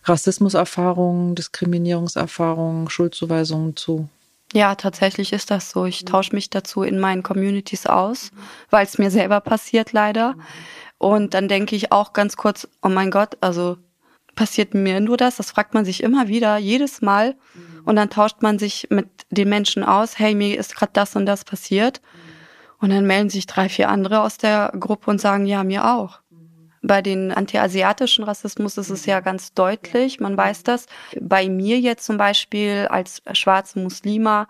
Rassismuserfahrungen, 0.06 1.36
Diskriminierungserfahrungen, 1.36 2.90
Schuldzuweisungen 2.90 3.76
zu? 3.76 4.08
Ja, 4.54 4.76
tatsächlich 4.76 5.34
ist 5.34 5.52
das 5.52 5.72
so. 5.72 5.86
Ich 5.86 6.06
tausche 6.06 6.34
mich 6.34 6.50
dazu 6.50 6.84
in 6.84 7.00
meinen 7.00 7.24
Communities 7.24 7.86
aus, 7.86 8.32
weil 8.70 8.86
es 8.86 8.98
mir 8.98 9.12
selber 9.12 9.42
passiert 9.42 9.92
leider. 9.92 10.36
Und 10.98 11.34
dann 11.34 11.48
denke 11.48 11.76
ich 11.76 11.92
auch 11.92 12.14
ganz 12.14 12.38
kurz, 12.38 12.68
oh 12.82 12.90
mein 12.90 13.12
Gott, 13.12 13.38
also 13.42 13.78
passiert 14.36 14.74
mir 14.74 15.00
nur 15.00 15.18
das? 15.18 15.38
Das 15.38 15.52
fragt 15.52 15.74
man 15.74 15.86
sich 15.86 16.02
immer 16.02 16.28
wieder, 16.28 16.58
jedes 16.58 17.02
Mal. 17.02 17.36
Und 17.86 17.96
dann 17.96 18.10
tauscht 18.10 18.42
man 18.42 18.60
sich 18.60 18.88
mit 18.90 19.08
den 19.30 19.50
Menschen 19.50 19.84
aus, 19.84 20.18
hey, 20.20 20.36
mir 20.36 20.58
ist 20.58 20.76
gerade 20.76 20.94
das 20.94 21.16
und 21.16 21.26
das 21.26 21.44
passiert. 21.44 22.02
Und 22.80 22.92
dann 22.92 23.08
melden 23.08 23.30
sich 23.30 23.48
drei, 23.48 23.70
vier 23.70 23.90
andere 23.90 24.22
aus 24.22 24.38
der 24.38 24.72
Gruppe 24.80 25.10
und 25.10 25.20
sagen, 25.20 25.46
ja, 25.46 25.64
mir 25.64 25.86
auch. 25.86 26.20
Bei 26.84 27.02
den 27.02 27.32
antiasiatischen 27.32 28.24
Rassismus 28.24 28.78
ist 28.78 28.92
es 28.92 29.06
ja 29.06 29.20
ganz 29.20 29.54
deutlich, 29.54 30.20
man 30.20 30.38
weiß 30.38 30.64
das. 30.64 30.86
Bei 31.20 31.50
mir 31.50 31.80
jetzt 31.80 32.06
zum 32.06 32.18
Beispiel 32.18 32.88
als 32.90 33.22
schwarze 33.34 33.80
Muslima 33.80 34.48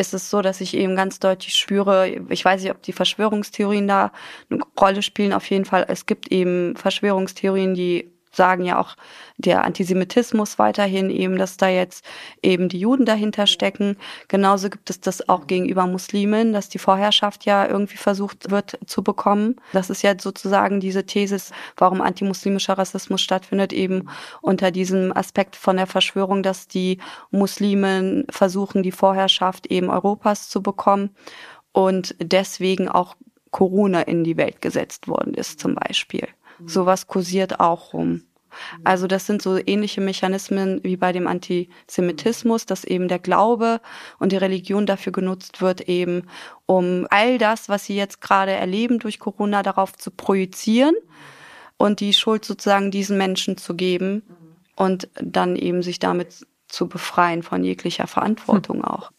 ist 0.00 0.14
es 0.14 0.30
so, 0.30 0.40
dass 0.40 0.60
ich 0.60 0.74
eben 0.74 0.96
ganz 0.96 1.20
deutlich 1.20 1.54
spüre, 1.54 2.08
ich 2.30 2.44
weiß 2.44 2.62
nicht, 2.62 2.70
ob 2.70 2.82
die 2.82 2.92
Verschwörungstheorien 2.92 3.86
da 3.86 4.12
eine 4.50 4.62
Rolle 4.80 5.02
spielen, 5.02 5.32
auf 5.32 5.48
jeden 5.50 5.66
Fall, 5.66 5.84
es 5.88 6.06
gibt 6.06 6.32
eben 6.32 6.74
Verschwörungstheorien, 6.76 7.74
die 7.74 8.10
sagen 8.32 8.64
ja 8.64 8.78
auch 8.80 8.96
der 9.36 9.64
Antisemitismus 9.64 10.58
weiterhin 10.58 11.10
eben, 11.10 11.36
dass 11.36 11.56
da 11.56 11.68
jetzt 11.68 12.04
eben 12.42 12.68
die 12.68 12.78
Juden 12.78 13.04
dahinter 13.04 13.46
stecken. 13.46 13.96
Genauso 14.28 14.70
gibt 14.70 14.90
es 14.90 15.00
das 15.00 15.28
auch 15.28 15.46
gegenüber 15.46 15.86
Muslimen, 15.86 16.52
dass 16.52 16.68
die 16.68 16.78
Vorherrschaft 16.78 17.44
ja 17.44 17.66
irgendwie 17.66 17.96
versucht 17.96 18.50
wird 18.50 18.78
zu 18.86 19.02
bekommen. 19.02 19.56
Das 19.72 19.90
ist 19.90 20.02
ja 20.02 20.14
sozusagen 20.18 20.80
diese 20.80 21.04
Thesis, 21.04 21.52
warum 21.76 22.00
antimuslimischer 22.00 22.78
Rassismus 22.78 23.20
stattfindet, 23.20 23.72
eben 23.72 24.08
unter 24.42 24.70
diesem 24.70 25.16
Aspekt 25.16 25.56
von 25.56 25.76
der 25.76 25.86
Verschwörung, 25.86 26.42
dass 26.42 26.68
die 26.68 26.98
Muslimen 27.30 28.26
versuchen, 28.30 28.82
die 28.82 28.92
Vorherrschaft 28.92 29.66
eben 29.66 29.90
Europas 29.90 30.48
zu 30.48 30.62
bekommen 30.62 31.10
und 31.72 32.14
deswegen 32.20 32.88
auch 32.88 33.16
Corona 33.50 34.02
in 34.02 34.24
die 34.24 34.36
Welt 34.36 34.60
gesetzt 34.60 35.08
worden 35.08 35.34
ist 35.34 35.60
zum 35.60 35.74
Beispiel. 35.74 36.28
Sowas 36.66 37.06
kursiert 37.06 37.60
auch 37.60 37.92
rum. 37.92 38.22
Also 38.84 39.06
das 39.06 39.26
sind 39.26 39.42
so 39.42 39.58
ähnliche 39.64 40.00
Mechanismen 40.00 40.80
wie 40.82 40.96
bei 40.96 41.12
dem 41.12 41.26
Antisemitismus, 41.26 42.66
dass 42.66 42.84
eben 42.84 43.08
der 43.08 43.18
Glaube 43.18 43.80
und 44.18 44.32
die 44.32 44.36
Religion 44.36 44.86
dafür 44.86 45.12
genutzt 45.12 45.60
wird, 45.60 45.82
eben 45.82 46.24
um 46.66 47.06
all 47.10 47.38
das, 47.38 47.68
was 47.68 47.84
sie 47.84 47.96
jetzt 47.96 48.20
gerade 48.20 48.52
erleben 48.52 48.98
durch 48.98 49.18
Corona, 49.18 49.62
darauf 49.62 49.92
zu 49.92 50.10
projizieren 50.10 50.94
und 51.76 52.00
die 52.00 52.12
Schuld 52.12 52.44
sozusagen 52.44 52.90
diesen 52.90 53.16
Menschen 53.16 53.56
zu 53.56 53.74
geben 53.74 54.22
und 54.76 55.08
dann 55.14 55.56
eben 55.56 55.82
sich 55.82 55.98
damit 55.98 56.46
zu 56.68 56.88
befreien 56.88 57.42
von 57.42 57.64
jeglicher 57.64 58.06
Verantwortung 58.06 58.78
hm. 58.78 58.84
auch. 58.84 59.10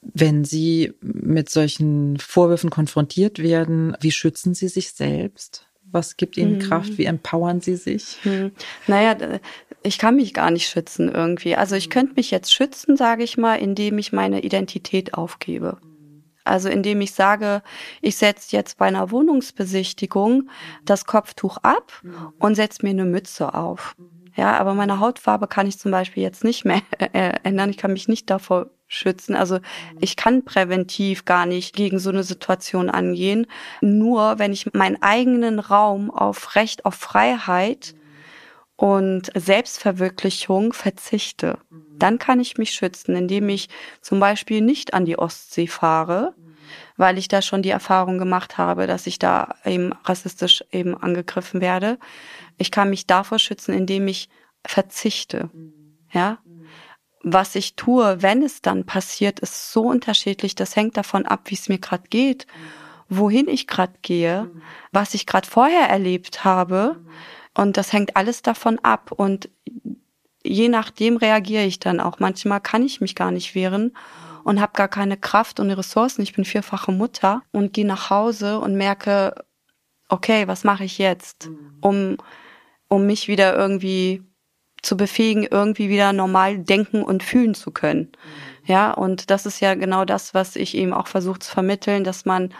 Wenn 0.00 0.44
Sie 0.44 0.92
mit 1.00 1.50
solchen 1.50 2.18
Vorwürfen 2.18 2.70
konfrontiert 2.70 3.40
werden, 3.40 3.96
wie 4.00 4.12
schützen 4.12 4.54
Sie 4.54 4.68
sich 4.68 4.92
selbst? 4.92 5.67
Was 5.90 6.16
gibt 6.16 6.36
ihnen 6.36 6.54
mhm. 6.54 6.60
Kraft? 6.60 6.98
Wie 6.98 7.04
empowern 7.04 7.60
sie 7.60 7.76
sich? 7.76 8.18
Mhm. 8.24 8.52
Naja, 8.86 9.16
ich 9.82 9.98
kann 9.98 10.16
mich 10.16 10.34
gar 10.34 10.50
nicht 10.50 10.68
schützen 10.68 11.10
irgendwie. 11.10 11.56
Also 11.56 11.76
ich 11.76 11.90
könnte 11.90 12.14
mich 12.14 12.30
jetzt 12.30 12.52
schützen, 12.52 12.96
sage 12.96 13.22
ich 13.22 13.36
mal, 13.36 13.56
indem 13.56 13.98
ich 13.98 14.12
meine 14.12 14.42
Identität 14.42 15.14
aufgebe. 15.14 15.78
Also 16.44 16.68
indem 16.68 17.00
ich 17.00 17.12
sage, 17.12 17.62
ich 18.00 18.16
setze 18.16 18.56
jetzt 18.56 18.78
bei 18.78 18.86
einer 18.86 19.10
Wohnungsbesichtigung 19.10 20.48
das 20.84 21.04
Kopftuch 21.04 21.58
ab 21.58 21.92
und 22.38 22.54
setze 22.54 22.84
mir 22.84 22.90
eine 22.90 23.04
Mütze 23.04 23.54
auf. 23.54 23.94
Ja, 24.34 24.56
aber 24.56 24.74
meine 24.74 25.00
Hautfarbe 25.00 25.48
kann 25.48 25.66
ich 25.66 25.78
zum 25.78 25.90
Beispiel 25.90 26.22
jetzt 26.22 26.44
nicht 26.44 26.64
mehr 26.64 26.80
ändern. 27.42 27.70
Ich 27.70 27.76
kann 27.76 27.92
mich 27.92 28.08
nicht 28.08 28.30
davor 28.30 28.70
schützen. 28.88 29.36
Also 29.36 29.56
mhm. 29.56 29.62
ich 30.00 30.16
kann 30.16 30.44
präventiv 30.44 31.24
gar 31.24 31.46
nicht 31.46 31.76
gegen 31.76 31.98
so 31.98 32.10
eine 32.10 32.24
Situation 32.24 32.90
angehen. 32.90 33.46
Nur 33.80 34.38
wenn 34.38 34.52
ich 34.52 34.72
meinen 34.72 35.00
eigenen 35.02 35.60
Raum 35.60 36.10
auf 36.10 36.56
Recht 36.56 36.84
auf 36.84 36.94
Freiheit 36.94 37.94
mhm. 37.94 38.88
und 38.88 39.30
Selbstverwirklichung 39.34 40.72
verzichte, 40.72 41.58
mhm. 41.70 41.98
dann 41.98 42.18
kann 42.18 42.40
ich 42.40 42.56
mich 42.56 42.70
schützen, 42.70 43.14
indem 43.14 43.48
ich 43.50 43.68
zum 44.00 44.18
Beispiel 44.18 44.62
nicht 44.62 44.94
an 44.94 45.04
die 45.04 45.18
Ostsee 45.18 45.66
fahre, 45.66 46.34
weil 46.96 47.18
ich 47.18 47.28
da 47.28 47.42
schon 47.42 47.62
die 47.62 47.70
Erfahrung 47.70 48.18
gemacht 48.18 48.58
habe, 48.58 48.86
dass 48.86 49.06
ich 49.06 49.18
da 49.18 49.54
eben 49.64 49.92
rassistisch 50.04 50.64
eben 50.72 50.96
angegriffen 50.96 51.60
werde. 51.60 51.98
Ich 52.56 52.70
kann 52.70 52.90
mich 52.90 53.06
davor 53.06 53.38
schützen, 53.38 53.72
indem 53.72 54.08
ich 54.08 54.28
verzichte. 54.66 55.50
Ja, 56.10 56.38
was 57.32 57.54
ich 57.54 57.76
tue, 57.76 58.22
wenn 58.22 58.42
es 58.42 58.62
dann 58.62 58.84
passiert, 58.84 59.40
ist 59.40 59.72
so 59.72 59.82
unterschiedlich. 59.82 60.54
Das 60.54 60.76
hängt 60.76 60.96
davon 60.96 61.26
ab, 61.26 61.42
wie 61.46 61.54
es 61.54 61.68
mir 61.68 61.78
gerade 61.78 62.08
geht, 62.08 62.46
wohin 63.08 63.48
ich 63.48 63.66
gerade 63.66 63.94
gehe, 64.02 64.50
was 64.92 65.14
ich 65.14 65.26
gerade 65.26 65.48
vorher 65.48 65.88
erlebt 65.88 66.44
habe. 66.44 66.96
Und 67.54 67.76
das 67.76 67.92
hängt 67.92 68.16
alles 68.16 68.42
davon 68.42 68.78
ab. 68.80 69.12
Und 69.12 69.48
je 70.42 70.68
nachdem 70.68 71.16
reagiere 71.16 71.64
ich 71.64 71.80
dann 71.80 72.00
auch. 72.00 72.18
Manchmal 72.18 72.60
kann 72.60 72.82
ich 72.82 73.00
mich 73.00 73.14
gar 73.14 73.30
nicht 73.30 73.54
wehren 73.54 73.96
und 74.44 74.60
habe 74.60 74.72
gar 74.74 74.88
keine 74.88 75.16
Kraft 75.16 75.60
und 75.60 75.70
Ressourcen. 75.70 76.22
Ich 76.22 76.34
bin 76.34 76.44
vierfache 76.44 76.92
Mutter 76.92 77.42
und 77.52 77.72
gehe 77.72 77.86
nach 77.86 78.10
Hause 78.10 78.60
und 78.60 78.76
merke, 78.76 79.34
okay, 80.08 80.48
was 80.48 80.64
mache 80.64 80.84
ich 80.84 80.98
jetzt, 80.98 81.50
um, 81.80 82.16
um 82.88 83.06
mich 83.06 83.28
wieder 83.28 83.56
irgendwie 83.56 84.22
zu 84.82 84.96
befähigen, 84.96 85.46
irgendwie 85.50 85.88
wieder 85.88 86.12
normal 86.12 86.58
denken 86.58 87.02
und 87.02 87.22
fühlen 87.22 87.54
zu 87.54 87.70
können. 87.70 88.12
Mhm. 88.12 88.72
Ja, 88.72 88.92
und 88.92 89.30
das 89.30 89.46
ist 89.46 89.60
ja 89.60 89.74
genau 89.74 90.04
das, 90.04 90.34
was 90.34 90.56
ich 90.56 90.76
eben 90.76 90.92
auch 90.92 91.06
versuche 91.06 91.38
zu 91.38 91.50
vermitteln, 91.50 92.04
dass 92.04 92.24
man 92.24 92.54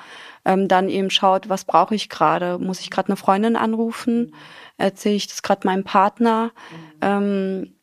ähm, 0.44 0.68
dann 0.68 0.88
eben 0.88 1.10
schaut, 1.10 1.48
was 1.48 1.64
brauche 1.64 1.94
ich 1.94 2.08
gerade? 2.08 2.58
Muss 2.58 2.80
ich 2.80 2.90
gerade 2.90 3.08
eine 3.08 3.16
Freundin 3.16 3.56
anrufen? 3.56 4.18
Mhm. 4.18 4.34
Erzähle 4.78 5.16
ich 5.16 5.26
das 5.26 5.42
gerade 5.42 5.66
meinem 5.66 5.84
Partner? 5.84 6.52
Mhm. 6.70 6.98
Ähm, 7.02 7.74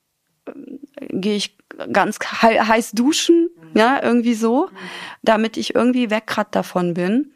Gehe 1.09 1.35
ich 1.35 1.57
ganz 1.91 2.19
he 2.41 2.59
heiß 2.59 2.91
duschen? 2.91 3.49
Ja, 3.73 4.01
irgendwie 4.01 4.35
so, 4.35 4.69
damit 5.23 5.57
ich 5.57 5.73
irgendwie 5.73 6.09
weg 6.11 6.27
gerade 6.27 6.51
davon 6.51 6.93
bin 6.93 7.34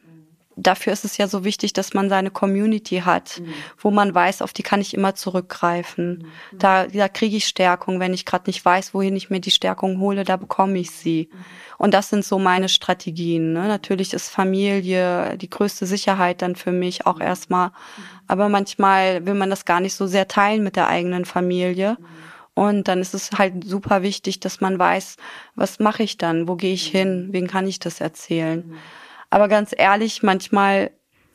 dafür 0.61 0.93
ist 0.93 1.05
es 1.05 1.17
ja 1.17 1.27
so 1.27 1.43
wichtig, 1.43 1.73
dass 1.73 1.93
man 1.93 2.09
seine 2.09 2.31
Community 2.31 3.01
hat, 3.05 3.39
mhm. 3.39 3.53
wo 3.77 3.91
man 3.91 4.13
weiß, 4.13 4.41
auf 4.41 4.53
die 4.53 4.63
kann 4.63 4.81
ich 4.81 4.93
immer 4.93 5.15
zurückgreifen. 5.15 6.25
Mhm. 6.51 6.57
Da, 6.59 6.87
da 6.87 7.07
kriege 7.07 7.37
ich 7.37 7.45
Stärkung. 7.45 7.99
Wenn 7.99 8.13
ich 8.13 8.25
gerade 8.25 8.49
nicht 8.49 8.63
weiß, 8.63 8.93
wohin 8.93 9.15
ich 9.15 9.29
mir 9.29 9.39
die 9.39 9.51
Stärkung 9.51 9.99
hole, 9.99 10.23
da 10.23 10.37
bekomme 10.37 10.77
ich 10.79 10.91
sie. 10.91 11.29
Mhm. 11.31 11.37
Und 11.77 11.93
das 11.93 12.09
sind 12.09 12.25
so 12.25 12.39
meine 12.39 12.69
Strategien. 12.69 13.53
Ne? 13.53 13.67
Natürlich 13.67 14.13
ist 14.13 14.29
Familie 14.29 15.37
die 15.37 15.49
größte 15.49 15.85
Sicherheit 15.85 16.41
dann 16.41 16.55
für 16.55 16.71
mich 16.71 17.05
auch 17.05 17.19
erstmal. 17.19 17.71
Aber 18.27 18.49
manchmal 18.49 19.25
will 19.25 19.35
man 19.35 19.49
das 19.49 19.65
gar 19.65 19.79
nicht 19.79 19.95
so 19.95 20.05
sehr 20.05 20.27
teilen 20.27 20.63
mit 20.63 20.75
der 20.75 20.87
eigenen 20.87 21.25
Familie. 21.25 21.97
Und 22.53 22.89
dann 22.89 22.99
ist 22.99 23.13
es 23.13 23.31
halt 23.31 23.63
super 23.63 24.03
wichtig, 24.03 24.41
dass 24.41 24.59
man 24.59 24.77
weiß, 24.77 25.15
was 25.55 25.79
mache 25.79 26.03
ich 26.03 26.17
dann, 26.17 26.49
wo 26.49 26.57
gehe 26.57 26.73
ich 26.73 26.87
hin, 26.87 27.29
wen 27.31 27.47
kann 27.47 27.65
ich 27.65 27.79
das 27.79 28.01
erzählen. 28.01 28.75
Aber 29.29 29.47
ganz 29.47 29.73
ehrlich, 29.77 30.23
manchmal 30.23 30.91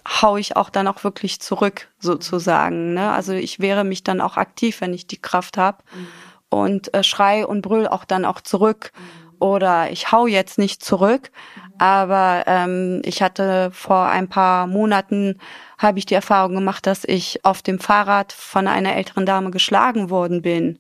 hau 0.07 0.37
ich 0.37 0.57
auch 0.57 0.71
dann 0.71 0.87
auch 0.87 1.05
wirklich 1.05 1.41
zurück, 1.41 1.89
sozusagen. 1.99 2.95
Ne? 2.95 3.11
Also 3.13 3.33
ich 3.33 3.61
wehre 3.61 3.85
mich 3.85 4.05
dann 4.05 4.21
auch 4.21 4.37
aktiv, 4.37 4.81
wenn 4.81 4.93
ich 4.93 5.07
die 5.07 5.21
Kraft 5.21 5.57
habe. 5.57 5.79
Mhm. 5.95 6.07
Und 6.51 6.95
äh, 6.95 7.03
schrei 7.03 7.47
und 7.47 7.63
brüll 7.63 7.89
auch 7.89 8.05
dann 8.05 8.25
auch 8.25 8.41
zurück. 8.41 8.93
Mhm. 8.95 9.37
Oder 9.41 9.91
ich 9.91 10.13
hau 10.13 10.27
jetzt 10.27 10.59
nicht 10.59 10.85
zurück. 10.85 11.31
Mhm. 11.57 11.73
Aber 11.79 12.45
ähm, 12.47 13.03
ich 13.05 13.23
hatte 13.23 13.71
vor 13.73 14.07
ein 14.07 14.29
paar 14.29 14.67
Monaten 14.67 15.39
habe 15.79 15.99
ich 15.99 16.07
die 16.07 16.15
Erfahrung 16.15 16.55
gemacht, 16.55 16.87
dass 16.87 17.05
ich 17.05 17.45
auf 17.45 17.63
dem 17.63 17.79
Fahrrad 17.79 18.33
von 18.33 18.69
einer 18.69 18.95
älteren 18.95 19.27
Dame 19.27 19.51
geschlagen 19.51 20.11
worden 20.11 20.43
bin 20.43 20.79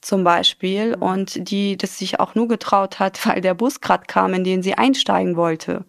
zum 0.00 0.22
Beispiel 0.22 0.94
und 0.94 1.48
die 1.48 1.76
das 1.76 1.98
sich 1.98 2.20
auch 2.20 2.34
nur 2.34 2.46
getraut 2.46 2.98
hat, 2.98 3.26
weil 3.26 3.40
der 3.40 3.54
Bus 3.54 3.80
gerade 3.80 4.04
kam, 4.06 4.34
in 4.34 4.44
den 4.44 4.62
sie 4.62 4.74
einsteigen 4.74 5.36
wollte. 5.36 5.84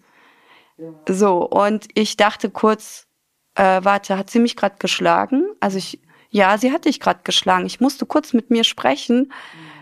So, 1.08 1.38
und 1.46 1.88
ich 1.94 2.18
dachte 2.18 2.50
kurz, 2.50 3.08
äh, 3.56 3.80
warte, 3.84 4.18
hat 4.18 4.30
sie 4.30 4.40
mich 4.40 4.56
gerade 4.56 4.76
geschlagen? 4.80 5.46
Also 5.60 5.78
ich, 5.78 6.02
ja, 6.30 6.58
sie 6.58 6.72
hat 6.72 6.86
dich 6.86 7.00
gerade 7.00 7.22
geschlagen. 7.24 7.66
Ich 7.66 7.80
musste 7.80 8.06
kurz 8.06 8.34
mit 8.34 8.50
mir 8.50 8.64
sprechen. 8.64 9.32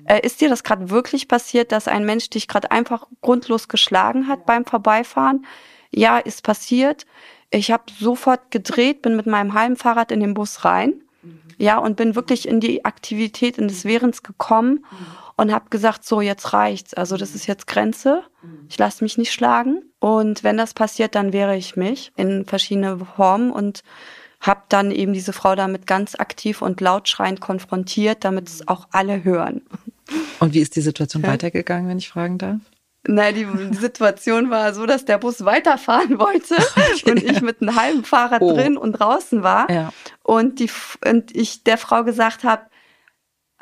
Mhm. 0.02 0.08
Äh, 0.08 0.20
ist 0.26 0.42
dir 0.42 0.50
das 0.50 0.64
gerade 0.64 0.90
wirklich 0.90 1.28
passiert, 1.28 1.72
dass 1.72 1.88
ein 1.88 2.06
Mensch 2.06 2.30
dich 2.30 2.48
gerade 2.48 2.72
einfach 2.72 3.08
grundlos 3.22 3.68
geschlagen 3.68 4.28
hat 4.28 4.46
beim 4.46 4.66
Vorbeifahren? 4.66 5.46
Ja, 5.92 6.20
ist 6.20 6.44
passiert. 6.44 7.06
Ich 7.50 7.72
habe 7.72 7.84
sofort 8.00 8.52
gedreht, 8.52 9.02
bin 9.02 9.16
mit 9.16 9.26
meinem 9.26 9.54
Heimfahrrad 9.54 10.12
in 10.12 10.20
den 10.20 10.34
Bus 10.34 10.66
rein. 10.66 11.02
Mhm. 11.24 11.42
Ja, 11.58 11.78
und 11.80 11.96
bin 11.96 12.16
wirklich 12.16 12.48
in 12.48 12.60
die 12.60 12.86
Aktivität, 12.86 13.58
in 13.58 13.68
des 13.68 13.86
Wehrens 13.86 14.22
gekommen. 14.22 14.86
Mhm 14.92 15.23
und 15.36 15.52
habe 15.52 15.70
gesagt, 15.70 16.06
so 16.06 16.22
jetzt 16.22 16.54
reicht's. 16.54 16.94
Also 16.94 17.18
das 17.18 17.36
ist 17.36 17.48
jetzt 17.48 17.68
Grenze. 17.68 18.24
Ich 18.70 18.78
lasse 18.78 19.04
mich 19.04 19.18
nicht 19.18 19.34
schlagen. 19.34 19.84
Und 20.00 20.44
wenn 20.44 20.58
das 20.58 20.74
passiert, 20.74 21.16
dann 21.16 21.34
wehre 21.34 21.56
ich 21.56 21.76
mich 21.76 22.12
in 22.16 22.46
verschiedene 22.46 23.00
Formen 23.00 23.52
und 23.52 23.84
habe 24.42 24.64
dann 24.70 24.92
eben 24.92 25.14
diese 25.14 25.34
Frau 25.34 25.56
damit 25.56 25.88
ganz 25.88 26.16
aktiv 26.16 26.62
und 26.62 26.82
laut 26.82 27.08
schreiend 27.08 27.40
konfrontiert, 27.40 28.26
damit 28.26 28.50
es 28.50 28.68
auch 28.68 28.88
alle 28.92 29.24
hören. 29.24 29.62
Und 30.40 30.54
wie 30.54 30.60
ist 30.60 30.76
die 30.76 30.82
Situation 30.82 31.24
ja. 31.24 31.30
weitergegangen, 31.30 31.88
wenn 31.88 31.98
ich 31.98 32.10
fragen 32.10 32.38
darf? 32.38 32.60
Nein, 33.06 33.36
die, 33.36 33.46
die, 33.46 33.78
Situation 33.78 34.50
war 34.50 34.74
so, 34.74 34.86
dass 34.86 35.04
der 35.04 35.18
Bus 35.18 35.44
weiterfahren 35.44 36.20
wollte 36.20 36.56
okay, 36.96 37.12
und 37.12 37.24
ich 37.24 37.42
mit 37.42 37.62
einem 37.62 37.76
halben 37.76 38.04
Fahrrad 38.04 38.42
oh. 38.42 38.54
drin 38.54 38.78
und 38.78 38.94
draußen 38.94 39.44
war. 39.44 39.70
Ja. 39.70 39.94
Und, 40.22 40.60
die, 40.60 40.70
und 41.06 41.36
ich 41.36 41.64
der 41.64 41.78
Frau 41.78 42.04
gesagt 42.04 42.44
habe, 42.44 42.64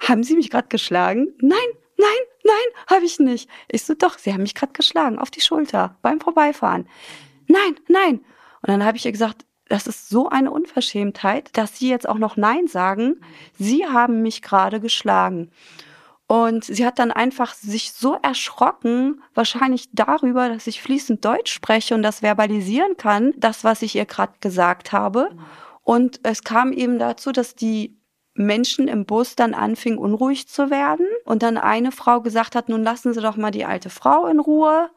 haben 0.08 0.24
Sie 0.24 0.36
mich 0.36 0.50
gerade 0.50 0.68
geschlagen? 0.68 1.34
Nein, 1.40 1.60
nein, 1.98 2.10
nein, 2.44 2.86
habe 2.88 3.06
ich 3.06 3.20
nicht. 3.20 3.50
Ich 3.70 3.84
so, 3.84 3.94
doch, 3.94 4.18
Sie 4.18 4.34
haben 4.34 4.42
mich 4.42 4.56
gerade 4.56 4.74
geschlagen, 4.74 5.20
auf 5.20 5.32
die 5.32 5.42
Schulter, 5.42 5.98
beim 6.02 6.20
Vorbeifahren. 6.20 6.88
Nein, 7.48 7.76
nein. 7.88 8.16
Und 8.62 8.70
dann 8.70 8.84
habe 8.84 8.98
ich 8.98 9.06
ihr 9.06 9.12
gesagt, 9.12 9.46
das 9.68 9.88
ist 9.88 10.10
so 10.10 10.30
eine 10.30 10.52
Unverschämtheit, 10.52 11.56
dass 11.58 11.78
Sie 11.78 11.90
jetzt 11.90 12.08
auch 12.08 12.18
noch 12.18 12.36
Nein 12.36 12.68
sagen. 12.68 13.22
Sie 13.58 13.86
haben 13.86 14.22
mich 14.22 14.42
gerade 14.42 14.80
geschlagen. 14.80 15.52
Und 16.32 16.64
sie 16.64 16.86
hat 16.86 16.98
dann 16.98 17.12
einfach 17.12 17.54
sich 17.54 17.92
so 17.92 18.18
erschrocken, 18.22 19.22
wahrscheinlich 19.34 19.90
darüber, 19.92 20.48
dass 20.48 20.66
ich 20.66 20.82
fließend 20.82 21.26
Deutsch 21.26 21.52
spreche 21.52 21.94
und 21.94 22.04
das 22.04 22.22
verbalisieren 22.22 22.96
kann, 22.96 23.34
das, 23.36 23.66
was 23.66 23.82
ich 23.82 23.98
ihr 23.98 24.06
gerade 24.06 24.32
gesagt 24.40 24.94
habe. 24.94 25.32
Und 25.84 26.22
es 26.24 26.44
kam 26.44 26.72
eben 26.72 27.00
dazu, 27.00 27.34
dass 27.34 27.54
die 27.54 27.98
Menschen 28.42 28.88
im 28.88 29.06
Bus 29.06 29.36
dann 29.36 29.54
anfingen, 29.54 30.00
unruhig 30.00 30.48
zu 30.48 30.70
werden. 30.70 31.08
Und 31.26 31.44
dann 31.44 31.58
eine 31.58 31.92
Frau 31.92 32.22
gesagt 32.22 32.56
hat, 32.56 32.70
nun 32.70 32.84
lassen 32.84 33.14
Sie 33.14 33.22
doch 33.22 33.38
mal 33.38 33.52
die 33.52 33.66
alte 33.66 33.90
Frau 33.90 34.28
in 34.28 34.40
Ruhe. 34.40 34.90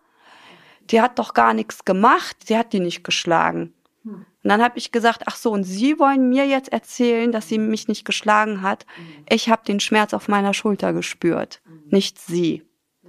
Die 0.91 1.01
hat 1.01 1.19
doch 1.19 1.35
gar 1.35 1.55
nichts 1.55 1.85
gemacht, 1.85 2.37
sie 2.45 2.59
hat 2.59 2.73
die 2.73 2.81
nicht 2.81 3.05
geschlagen. 3.05 3.73
Und 4.05 4.51
dann 4.51 4.63
habe 4.63 4.77
ich 4.77 4.93
gesagt, 4.93 5.23
ach 5.25 5.37
so, 5.37 5.51
und 5.51 5.65
Sie 5.65 5.99
wollen 5.99 6.29
mir 6.29 6.47
jetzt 6.47 6.71
erzählen, 6.71 7.33
dass 7.33 7.49
sie 7.49 7.57
mich 7.57 7.89
nicht 7.89 8.05
geschlagen 8.05 8.61
hat. 8.61 8.85
Ich 9.31 9.49
habe 9.49 9.65
den 9.65 9.81
Schmerz 9.81 10.13
auf 10.13 10.29
meiner 10.29 10.53
Schulter 10.53 10.93
gespürt, 10.93 11.63
nicht 11.87 12.19
Sie, 12.19 12.63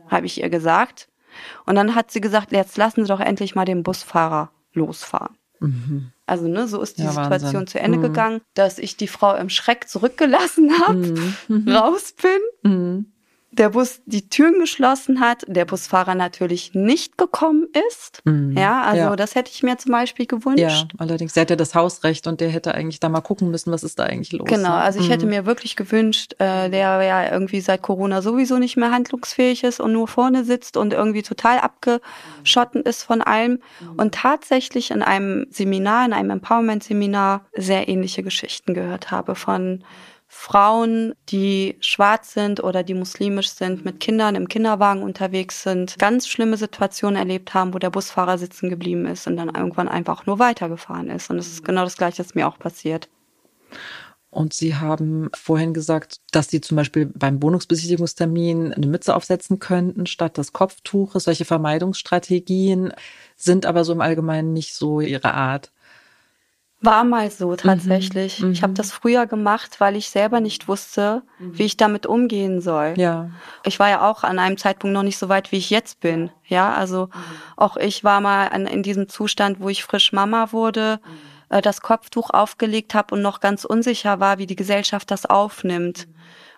habe 0.08 0.26
ich 0.26 0.42
ihr 0.42 0.50
gesagt. 0.50 1.10
Und 1.66 1.76
dann 1.76 1.96
hat 1.96 2.12
sie 2.12 2.22
gesagt, 2.22 2.54
jetzt 2.54 2.78
lassen 2.78 3.04
Sie 3.04 3.10
doch 3.10 3.20
endlich 3.20 3.56
mal 3.56 3.66
den 3.66 3.84
Busfahrer 3.84 4.52
losfahren. 4.72 5.38
Mhm. 5.60 6.12
Also 6.26 6.48
ne, 6.48 6.68
so 6.68 6.82
ist 6.82 6.98
die 6.98 7.04
ja, 7.04 7.12
Situation 7.12 7.54
Wahnsinn. 7.54 7.68
zu 7.68 7.80
Ende 7.80 7.98
mhm. 7.98 8.02
gegangen, 8.04 8.42
dass 8.54 8.80
ich 8.80 8.98
die 8.98 9.08
Frau 9.08 9.36
im 9.36 9.50
Schreck 9.50 9.88
zurückgelassen 9.88 10.72
habe, 10.80 11.14
mhm. 11.48 11.70
raus 11.70 12.14
bin 12.14 12.72
mhm 12.72 13.06
der 13.58 13.70
Bus 13.70 14.02
die 14.06 14.28
Türen 14.30 14.60
geschlossen 14.60 15.20
hat, 15.20 15.44
der 15.48 15.66
Busfahrer 15.66 16.16
natürlich 16.16 16.74
nicht 16.74 17.18
gekommen 17.18 17.68
ist. 17.90 18.22
Mhm. 18.26 18.58
Ja, 18.58 18.84
also 18.84 19.02
ja. 19.02 19.16
das 19.16 19.36
hätte 19.36 19.52
ich 19.54 19.64
mir 19.64 19.78
zum 19.78 19.92
Beispiel 19.92 20.26
gewünscht. 20.26 20.60
Ja, 20.60 20.88
allerdings, 20.98 21.34
der 21.34 21.42
hätte 21.42 21.58
das 21.58 21.74
Hausrecht 21.74 22.28
und 22.28 22.42
der 22.42 22.50
hätte 22.50 22.76
eigentlich 22.76 23.00
da 23.00 23.10
mal 23.10 23.22
gucken 23.22 23.52
müssen, 23.52 23.72
was 23.72 23.84
ist 23.84 23.98
da 24.00 24.04
eigentlich 24.04 24.34
los. 24.34 24.48
Genau, 24.48 24.70
ne? 24.70 24.76
also 24.76 25.00
ich 25.00 25.08
mhm. 25.08 25.12
hätte 25.12 25.26
mir 25.26 25.46
wirklich 25.46 25.76
gewünscht, 25.76 26.34
äh, 26.40 26.70
der 26.70 27.02
ja 27.04 27.32
irgendwie 27.32 27.62
seit 27.62 27.82
Corona 27.82 28.22
sowieso 28.22 28.58
nicht 28.58 28.78
mehr 28.78 28.92
handlungsfähig 28.92 29.64
ist 29.64 29.80
und 29.80 29.94
nur 29.94 30.08
vorne 30.08 30.44
sitzt 30.44 30.78
und 30.78 30.94
irgendwie 30.94 31.24
total 31.24 31.60
abgeschotten 31.60 32.84
ist 32.84 33.04
von 33.04 33.22
allem 33.22 33.60
und 33.98 34.14
tatsächlich 34.16 34.92
in 34.92 35.02
einem 35.02 35.48
Seminar, 35.50 36.06
in 36.06 36.14
einem 36.14 36.32
Empowerment-Seminar 36.32 37.46
sehr 37.56 37.88
ähnliche 37.88 38.24
Geschichten 38.24 38.74
gehört 38.74 39.12
habe 39.12 39.36
von 39.36 39.84
Frauen, 40.28 41.14
die 41.30 41.78
schwarz 41.80 42.34
sind 42.34 42.64
oder 42.64 42.84
die 42.84 42.94
muslimisch 42.94 43.50
sind, 43.50 43.86
mit 43.86 44.00
Kindern 44.00 44.36
im 44.36 44.48
Kinderwagen 44.48 45.04
unterwegs 45.04 45.64
sind, 45.64 45.98
ganz 46.00 46.28
schlimme 46.28 46.58
Situationen 46.58 47.16
erlebt 47.16 47.54
haben, 47.54 47.74
wo 47.74 47.80
der 47.80 47.90
Busfahrer 47.90 48.38
sitzen 48.38 48.70
geblieben 48.70 49.06
ist 49.06 49.28
und 49.28 49.38
dann 49.38 49.54
irgendwann 49.54 49.88
einfach 49.88 50.26
nur 50.26 50.40
weitergefahren 50.40 51.10
ist. 51.10 51.30
Und 51.30 51.38
es 51.38 51.48
ist 51.48 51.64
genau 51.64 51.84
das 51.84 51.98
Gleiche, 51.98 52.20
was 52.20 52.36
mir 52.36 52.48
auch 52.48 52.60
passiert. 52.60 53.08
Und 54.36 54.54
Sie 54.54 54.76
haben 54.76 55.30
vorhin 55.34 55.74
gesagt, 55.74 56.20
dass 56.32 56.50
Sie 56.50 56.60
zum 56.60 56.76
Beispiel 56.76 57.06
beim 57.06 57.42
Wohnungsbesichtigungstermin 57.42 58.74
eine 58.74 58.88
Mütze 58.88 59.16
aufsetzen 59.16 59.60
könnten 59.60 60.08
statt 60.08 60.38
des 60.38 60.52
Kopftuches. 60.52 61.24
Solche 61.24 61.46
Vermeidungsstrategien 61.46 62.92
sind 63.38 63.66
aber 63.66 63.86
so 63.86 63.94
im 63.94 64.02
Allgemeinen 64.02 64.52
nicht 64.52 64.74
so 64.74 65.00
Ihre 65.00 65.34
Art. 65.34 65.72
War 66.86 67.04
mal 67.04 67.30
so 67.32 67.52
mhm. 67.52 67.58
tatsächlich. 67.58 68.40
Mhm. 68.42 68.52
Ich 68.52 68.64
habe 68.64 68.74
das 68.74 68.92
früher 68.92 69.26
gemacht, 69.26 69.80
weil 69.80 69.96
ich 69.96 70.10
selber 70.10 70.40
nicht 70.40 70.68
wusste, 70.68 71.24
mhm. 71.40 71.58
wie 71.58 71.64
ich 71.64 71.78
damit 71.78 72.06
umgehen 72.06 72.62
soll. 72.62 72.94
Ja. 72.98 73.30
Ich 73.64 73.80
war 73.80 73.90
ja 73.90 74.10
auch 74.10 74.24
an 74.24 74.40
einem 74.40 74.58
Zeitpunkt 74.58 74.94
noch 74.94 75.04
nicht 75.04 75.18
so 75.18 75.28
weit, 75.30 75.52
wie 75.52 75.58
ich 75.58 75.70
jetzt 75.70 76.00
bin. 76.00 76.30
Ja, 76.46 76.74
also 76.74 77.08
mhm. 77.08 77.12
auch 77.58 77.78
ich 77.78 78.04
war 78.04 78.22
mal 78.22 78.48
an, 78.50 78.68
in 78.68 78.84
diesem 78.84 79.10
Zustand, 79.10 79.60
wo 79.60 79.70
ich 79.70 79.84
frisch 79.84 80.14
Mama 80.14 80.52
wurde, 80.52 81.00
mhm. 81.04 81.58
äh, 81.58 81.62
das 81.62 81.82
Kopftuch 81.82 82.30
aufgelegt 82.30 82.94
habe 82.94 83.16
und 83.16 83.22
noch 83.22 83.40
ganz 83.40 83.66
unsicher 83.66 84.20
war, 84.20 84.38
wie 84.38 84.46
die 84.46 84.56
Gesellschaft 84.56 85.10
das 85.12 85.26
aufnimmt 85.26 86.08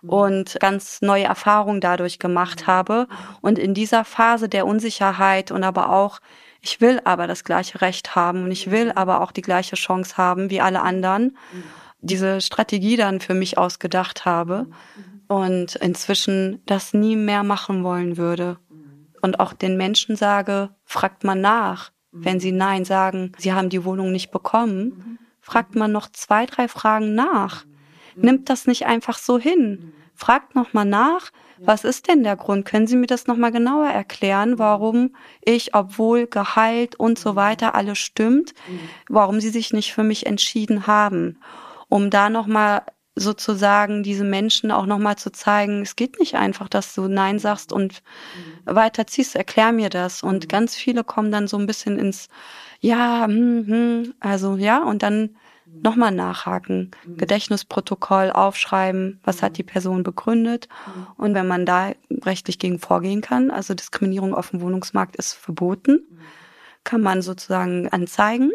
mhm. 0.02 0.10
und 0.10 0.58
ganz 0.60 1.02
neue 1.02 1.24
Erfahrungen 1.24 1.82
dadurch 1.82 2.20
gemacht 2.20 2.68
habe. 2.68 3.08
Und 3.42 3.58
in 3.58 3.74
dieser 3.74 4.04
Phase 4.04 4.50
der 4.50 4.68
Unsicherheit 4.68 5.52
und 5.52 5.64
aber 5.64 5.92
auch 5.92 6.20
ich 6.68 6.82
will 6.82 7.00
aber 7.06 7.28
das 7.28 7.46
gleiche 7.46 7.80
Recht 7.80 8.14
haben 8.14 8.44
und 8.44 8.52
ich 8.52 8.70
will 8.70 8.92
aber 8.92 9.22
auch 9.22 9.32
die 9.32 9.42
gleiche 9.42 9.78
Chance 9.78 10.18
haben 10.18 10.50
wie 10.50 10.60
alle 10.60 10.82
anderen, 10.82 11.38
diese 12.02 12.42
Strategie 12.42 12.98
dann 12.98 13.22
für 13.22 13.34
mich 13.34 13.58
ausgedacht 13.58 14.26
habe 14.26 14.68
und 15.30 15.78
inzwischen 15.78 16.62
das 16.66 16.94
nie 16.94 17.16
mehr 17.16 17.44
machen 17.44 17.86
wollen 17.86 18.18
würde. 18.18 18.58
Und 19.22 19.40
auch 19.40 19.54
den 19.54 19.78
Menschen 19.78 20.18
sage, 20.18 20.70
fragt 20.84 21.24
man 21.24 21.40
nach. 21.40 21.92
Wenn 22.12 22.42
sie 22.42 22.52
Nein 22.52 22.84
sagen, 22.84 23.32
sie 23.38 23.54
haben 23.54 23.70
die 23.70 23.86
Wohnung 23.86 24.12
nicht 24.12 24.32
bekommen, 24.32 25.20
fragt 25.40 25.74
man 25.76 25.94
noch 25.94 26.10
zwei, 26.12 26.46
drei 26.46 26.68
Fragen 26.68 27.16
nach. 27.16 27.66
Nimmt 28.18 28.50
das 28.50 28.68
nicht 28.68 28.88
einfach 28.88 29.18
so 29.18 29.40
hin. 29.40 29.94
Fragt 30.18 30.56
noch 30.56 30.74
mal 30.74 30.84
nach, 30.84 31.32
was 31.60 31.84
ist 31.84 32.08
denn 32.08 32.24
der 32.24 32.36
Grund? 32.36 32.66
Können 32.66 32.88
Sie 32.88 32.96
mir 32.96 33.06
das 33.06 33.28
nochmal 33.28 33.52
genauer 33.52 33.88
erklären, 33.88 34.58
warum 34.58 35.16
ich, 35.42 35.76
obwohl 35.76 36.26
geheilt 36.28 36.96
und 36.96 37.20
so 37.20 37.36
weiter 37.36 37.76
alles 37.76 38.00
stimmt, 38.00 38.54
warum 39.08 39.40
Sie 39.40 39.50
sich 39.50 39.74
nicht 39.74 39.94
für 39.94 40.04
mich 40.04 40.26
entschieden 40.26 40.88
haben? 40.88 41.40
Um 41.88 42.10
da 42.10 42.30
nochmal 42.30 42.82
sozusagen 43.16 44.04
diese 44.04 44.24
Menschen 44.24 44.72
auch 44.72 44.86
nochmal 44.86 45.18
zu 45.18 45.32
zeigen, 45.32 45.82
es 45.82 45.96
geht 45.96 46.20
nicht 46.20 46.36
einfach, 46.36 46.68
dass 46.68 46.94
du 46.94 47.08
Nein 47.08 47.40
sagst 47.40 47.72
und 47.72 48.02
weiterziehst, 48.66 49.36
erklär 49.36 49.72
mir 49.72 49.90
das. 49.90 50.24
Und 50.24 50.50
ganz 50.50 50.76
viele 50.76 51.04
kommen 51.04 51.32
dann 51.32 51.48
so 51.48 51.58
ein 51.58 51.68
bisschen 51.68 51.98
ins, 52.00 52.28
ja, 52.80 53.26
hm, 53.26 53.66
hm, 53.68 54.14
also 54.20 54.56
ja, 54.56 54.84
und 54.84 55.04
dann 55.04 55.36
nochmal 55.82 56.12
nachhaken, 56.12 56.92
mhm. 57.06 57.18
Gedächtnisprotokoll 57.18 58.32
aufschreiben, 58.32 59.20
was 59.24 59.42
hat 59.42 59.58
die 59.58 59.64
Person 59.64 60.04
begründet. 60.04 60.68
Mhm. 60.86 61.08
Und 61.18 61.34
wenn 61.34 61.48
man 61.48 61.66
da 61.66 61.92
rechtlich 62.24 62.60
gegen 62.60 62.80
vorgehen 62.80 63.22
kann, 63.22 63.52
also 63.52 63.74
Diskriminierung 63.74 64.34
auf 64.34 64.52
dem 64.52 64.62
Wohnungsmarkt 64.62 65.16
ist 65.16 65.34
verboten, 65.34 66.04
mhm. 66.10 66.18
kann 66.84 67.02
man 67.02 67.22
sozusagen 67.22 67.90
anzeigen. 67.90 68.52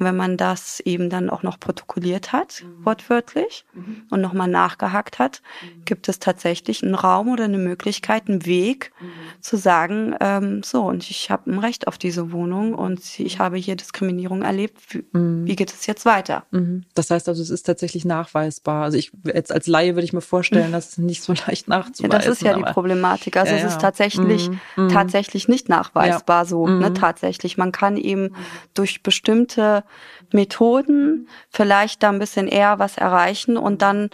Und 0.00 0.06
wenn 0.06 0.16
man 0.16 0.38
das 0.38 0.80
eben 0.80 1.10
dann 1.10 1.28
auch 1.28 1.42
noch 1.42 1.60
protokolliert 1.60 2.32
hat, 2.32 2.64
mhm. 2.64 2.86
wortwörtlich, 2.86 3.66
mhm. 3.74 4.04
und 4.08 4.22
nochmal 4.22 4.48
nachgehakt 4.48 5.18
hat, 5.18 5.42
mhm. 5.62 5.84
gibt 5.84 6.08
es 6.08 6.18
tatsächlich 6.18 6.82
einen 6.82 6.94
Raum 6.94 7.28
oder 7.28 7.44
eine 7.44 7.58
Möglichkeit, 7.58 8.28
einen 8.28 8.46
Weg 8.46 8.92
mhm. 8.98 9.42
zu 9.42 9.58
sagen, 9.58 10.14
ähm, 10.20 10.62
so, 10.62 10.84
und 10.84 11.10
ich 11.10 11.30
habe 11.30 11.50
ein 11.50 11.58
Recht 11.58 11.86
auf 11.86 11.98
diese 11.98 12.32
Wohnung 12.32 12.74
und 12.74 13.20
ich 13.20 13.38
habe 13.40 13.58
hier 13.58 13.76
Diskriminierung 13.76 14.40
erlebt. 14.40 14.78
Wie, 14.88 15.04
mhm. 15.12 15.46
wie 15.46 15.54
geht 15.54 15.70
es 15.70 15.84
jetzt 15.84 16.06
weiter? 16.06 16.44
Mhm. 16.50 16.84
Das 16.94 17.10
heißt 17.10 17.28
also, 17.28 17.42
es 17.42 17.50
ist 17.50 17.64
tatsächlich 17.64 18.06
nachweisbar. 18.06 18.84
Also 18.84 18.96
ich 18.96 19.12
jetzt 19.24 19.52
als 19.52 19.66
Laie 19.66 19.96
würde 19.96 20.04
ich 20.06 20.14
mir 20.14 20.22
vorstellen, 20.22 20.72
dass 20.72 20.92
es 20.92 20.98
nicht 20.98 21.22
so 21.22 21.34
leicht 21.46 21.68
nachzuweisen. 21.68 22.10
Ja, 22.10 22.18
das 22.18 22.26
ist 22.26 22.40
ja 22.40 22.54
die 22.54 22.62
Problematik. 22.62 23.36
Also 23.36 23.52
ja, 23.52 23.58
es 23.58 23.64
ist 23.64 23.82
tatsächlich, 23.82 24.48
tatsächlich 24.76 25.46
nicht 25.46 25.68
nachweisbar 25.68 26.46
so. 26.46 26.66
Ne, 26.66 26.94
tatsächlich. 26.94 27.58
Man 27.58 27.70
kann 27.70 27.98
eben 27.98 28.34
durch 28.72 29.02
bestimmte 29.02 29.84
Methoden 30.32 31.28
vielleicht 31.50 32.02
da 32.02 32.10
ein 32.10 32.18
bisschen 32.18 32.48
eher 32.48 32.78
was 32.78 32.96
erreichen 32.96 33.56
und 33.56 33.82
dann 33.82 34.10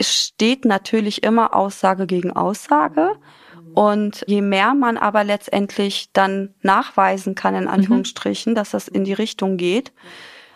steht 0.00 0.64
natürlich 0.64 1.22
immer 1.22 1.54
Aussage 1.54 2.06
gegen 2.06 2.32
Aussage. 2.32 3.16
Und 3.74 4.24
je 4.28 4.40
mehr 4.40 4.74
man 4.74 4.96
aber 4.96 5.24
letztendlich 5.24 6.10
dann 6.12 6.54
nachweisen 6.62 7.34
kann, 7.34 7.56
in 7.56 7.64
mhm. 7.64 7.70
Anführungsstrichen, 7.70 8.52
mhm. 8.52 8.56
dass 8.56 8.70
das 8.70 8.86
in 8.86 9.04
die 9.04 9.12
Richtung 9.12 9.56
geht, 9.56 9.92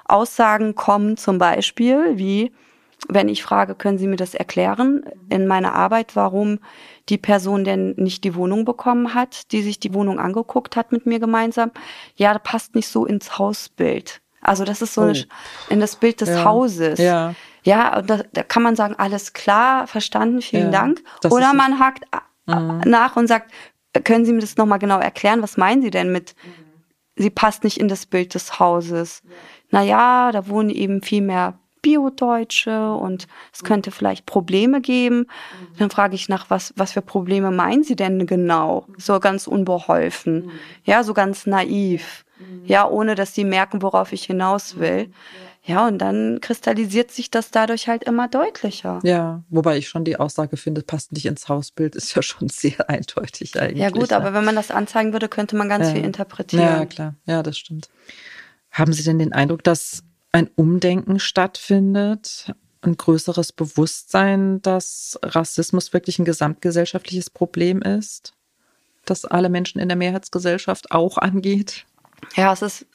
Aussagen 0.04 0.74
kommen 0.74 1.16
zum 1.16 1.38
Beispiel 1.38 2.16
wie, 2.16 2.52
wenn 3.08 3.28
ich 3.28 3.42
frage, 3.42 3.74
können 3.74 3.98
Sie 3.98 4.06
mir 4.06 4.16
das 4.16 4.34
erklären 4.34 5.04
in 5.28 5.46
meiner 5.46 5.74
Arbeit, 5.74 6.16
warum 6.16 6.60
die 7.08 7.18
Person 7.18 7.64
denn 7.64 7.94
nicht 7.96 8.24
die 8.24 8.34
Wohnung 8.34 8.64
bekommen 8.64 9.14
hat, 9.14 9.52
die 9.52 9.62
sich 9.62 9.78
die 9.78 9.94
Wohnung 9.94 10.18
angeguckt 10.18 10.76
hat 10.76 10.92
mit 10.92 11.04
mir 11.04 11.18
gemeinsam? 11.18 11.72
Ja, 12.16 12.32
das 12.32 12.42
passt 12.42 12.74
nicht 12.74 12.88
so 12.88 13.04
ins 13.04 13.38
Hausbild. 13.38 14.20
Also 14.40 14.64
das 14.64 14.82
ist 14.82 14.94
so 14.94 15.02
oh. 15.02 15.12
in 15.68 15.80
das 15.80 15.96
Bild 15.96 16.20
des 16.20 16.30
ja. 16.30 16.44
Hauses. 16.44 16.98
Ja. 16.98 17.34
Ja, 17.64 18.00
da, 18.02 18.20
da 18.32 18.42
kann 18.42 18.62
man 18.62 18.76
sagen, 18.76 18.94
alles 18.96 19.32
klar, 19.32 19.86
verstanden, 19.86 20.40
vielen 20.40 20.72
ja. 20.72 20.80
Dank. 20.80 21.02
Das 21.20 21.32
Oder 21.32 21.52
man 21.52 21.78
hakt 21.78 22.04
mhm. 22.46 22.80
nach 22.86 23.16
und 23.16 23.26
sagt, 23.26 23.52
können 24.04 24.24
Sie 24.24 24.32
mir 24.32 24.40
das 24.40 24.56
nochmal 24.56 24.78
genau 24.78 24.98
erklären? 24.98 25.42
Was 25.42 25.56
meinen 25.56 25.82
Sie 25.82 25.90
denn 25.90 26.12
mit, 26.12 26.34
sie 27.16 27.30
passt 27.30 27.64
nicht 27.64 27.78
in 27.78 27.88
das 27.88 28.06
Bild 28.06 28.34
des 28.34 28.58
Hauses? 28.58 29.22
Ja. 29.24 29.30
Naja, 29.70 30.32
da 30.32 30.48
wohnen 30.48 30.70
eben 30.70 31.02
viel 31.02 31.20
mehr 31.20 31.58
Bio-Deutsche 31.82 32.92
und 32.94 33.28
es 33.52 33.62
könnte 33.62 33.90
vielleicht 33.90 34.26
Probleme 34.26 34.80
geben. 34.80 35.26
Dann 35.78 35.90
frage 35.90 36.14
ich 36.14 36.28
nach, 36.28 36.50
was, 36.50 36.72
was 36.76 36.92
für 36.92 37.02
Probleme 37.02 37.50
meinen 37.50 37.84
Sie 37.84 37.96
denn 37.96 38.26
genau? 38.26 38.86
So 38.96 39.20
ganz 39.20 39.46
unbeholfen. 39.46 40.50
Ja, 40.84 41.02
so 41.04 41.14
ganz 41.14 41.46
naiv. 41.46 42.24
Ja, 42.64 42.88
ohne 42.88 43.14
dass 43.14 43.34
sie 43.34 43.44
merken, 43.44 43.82
worauf 43.82 44.12
ich 44.12 44.24
hinaus 44.24 44.78
will. 44.78 45.10
Ja, 45.64 45.86
und 45.86 45.98
dann 45.98 46.40
kristallisiert 46.40 47.10
sich 47.10 47.30
das 47.30 47.50
dadurch 47.50 47.88
halt 47.88 48.04
immer 48.04 48.26
deutlicher. 48.26 49.00
Ja, 49.02 49.42
wobei 49.50 49.76
ich 49.76 49.88
schon 49.88 50.04
die 50.04 50.16
Aussage 50.16 50.56
finde, 50.56 50.82
passt 50.82 51.12
nicht 51.12 51.26
ins 51.26 51.48
Hausbild, 51.48 51.94
ist 51.94 52.14
ja 52.14 52.22
schon 52.22 52.48
sehr 52.48 52.88
eindeutig 52.88 53.60
eigentlich. 53.60 53.82
Ja 53.82 53.90
gut, 53.90 54.10
ne? 54.10 54.16
aber 54.16 54.32
wenn 54.32 54.46
man 54.46 54.56
das 54.56 54.70
anzeigen 54.70 55.12
würde, 55.12 55.28
könnte 55.28 55.56
man 55.56 55.68
ganz 55.68 55.88
ja. 55.88 55.94
viel 55.94 56.04
interpretieren. 56.04 56.64
Ja, 56.64 56.86
klar. 56.86 57.14
Ja, 57.26 57.42
das 57.42 57.58
stimmt. 57.58 57.90
Haben 58.70 58.94
Sie 58.94 59.02
denn 59.02 59.18
den 59.18 59.34
Eindruck, 59.34 59.62
dass 59.62 60.04
ein 60.32 60.48
Umdenken 60.56 61.18
stattfindet? 61.18 62.52
Ein 62.80 62.96
größeres 62.96 63.52
Bewusstsein, 63.52 64.62
dass 64.62 65.18
Rassismus 65.22 65.92
wirklich 65.92 66.18
ein 66.18 66.24
gesamtgesellschaftliches 66.24 67.28
Problem 67.28 67.82
ist? 67.82 68.32
Das 69.04 69.24
alle 69.24 69.50
Menschen 69.50 69.80
in 69.80 69.88
der 69.88 69.96
Mehrheitsgesellschaft 69.96 70.92
auch 70.92 71.18
angeht? 71.18 71.84
Ja, 72.34 72.52
es 72.52 72.62
ist 72.62 72.86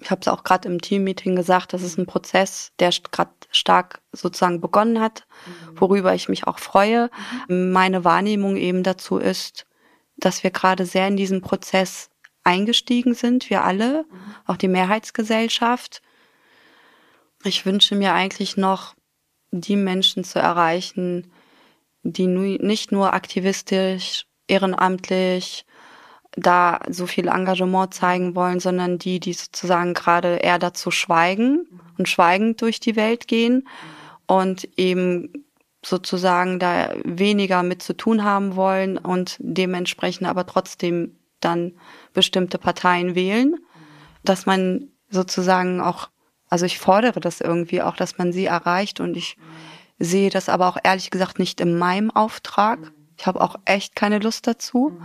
ich 0.00 0.10
habe 0.10 0.20
es 0.20 0.28
auch 0.28 0.44
gerade 0.44 0.68
im 0.68 0.80
Teammeeting 0.80 1.34
gesagt, 1.34 1.72
das 1.72 1.82
ist 1.82 1.98
ein 1.98 2.06
Prozess, 2.06 2.72
der 2.78 2.90
gerade 3.10 3.32
stark 3.50 4.00
sozusagen 4.12 4.60
begonnen 4.60 5.00
hat, 5.00 5.26
mhm. 5.46 5.80
worüber 5.80 6.14
ich 6.14 6.28
mich 6.28 6.46
auch 6.46 6.60
freue. 6.60 7.10
Mhm. 7.48 7.72
Meine 7.72 8.04
Wahrnehmung 8.04 8.56
eben 8.56 8.84
dazu 8.84 9.18
ist, 9.18 9.66
dass 10.16 10.42
wir 10.44 10.50
gerade 10.50 10.86
sehr 10.86 11.08
in 11.08 11.16
diesen 11.16 11.40
Prozess 11.40 12.10
eingestiegen 12.44 13.14
sind, 13.14 13.50
wir 13.50 13.64
alle, 13.64 14.04
mhm. 14.04 14.34
auch 14.46 14.56
die 14.56 14.68
Mehrheitsgesellschaft. 14.68 16.00
Ich 17.44 17.66
wünsche 17.66 17.94
mir 17.96 18.14
eigentlich 18.14 18.56
noch, 18.56 18.94
die 19.50 19.76
Menschen 19.76 20.24
zu 20.24 20.38
erreichen, 20.38 21.32
die 22.02 22.26
nicht 22.26 22.92
nur 22.92 23.14
aktivistisch, 23.14 24.26
ehrenamtlich, 24.46 25.64
da 26.32 26.80
so 26.88 27.06
viel 27.06 27.28
Engagement 27.28 27.94
zeigen 27.94 28.34
wollen, 28.34 28.60
sondern 28.60 28.98
die, 28.98 29.20
die 29.20 29.32
sozusagen 29.32 29.94
gerade 29.94 30.36
eher 30.36 30.58
dazu 30.58 30.90
schweigen 30.90 31.66
und 31.96 32.08
schweigend 32.08 32.62
durch 32.62 32.80
die 32.80 32.96
Welt 32.96 33.28
gehen 33.28 33.68
und 34.26 34.68
eben 34.76 35.44
sozusagen 35.84 36.58
da 36.58 36.92
weniger 37.04 37.62
mit 37.62 37.82
zu 37.82 37.96
tun 37.96 38.24
haben 38.24 38.56
wollen 38.56 38.98
und 38.98 39.36
dementsprechend 39.40 40.26
aber 40.26 40.46
trotzdem 40.46 41.16
dann 41.40 41.72
bestimmte 42.14 42.58
Parteien 42.58 43.14
wählen, 43.14 43.56
dass 44.24 44.44
man 44.44 44.88
sozusagen 45.08 45.80
auch, 45.80 46.10
also 46.48 46.66
ich 46.66 46.78
fordere 46.78 47.20
das 47.20 47.40
irgendwie 47.40 47.80
auch, 47.80 47.96
dass 47.96 48.18
man 48.18 48.32
sie 48.32 48.46
erreicht 48.46 49.00
und 49.00 49.16
ich 49.16 49.36
sehe 49.98 50.30
das 50.30 50.48
aber 50.48 50.68
auch 50.68 50.78
ehrlich 50.82 51.10
gesagt 51.10 51.38
nicht 51.38 51.60
in 51.60 51.78
meinem 51.78 52.10
Auftrag. 52.10 52.92
Ich 53.16 53.26
habe 53.26 53.40
auch 53.40 53.56
echt 53.64 53.96
keine 53.96 54.18
Lust 54.18 54.46
dazu 54.46 55.00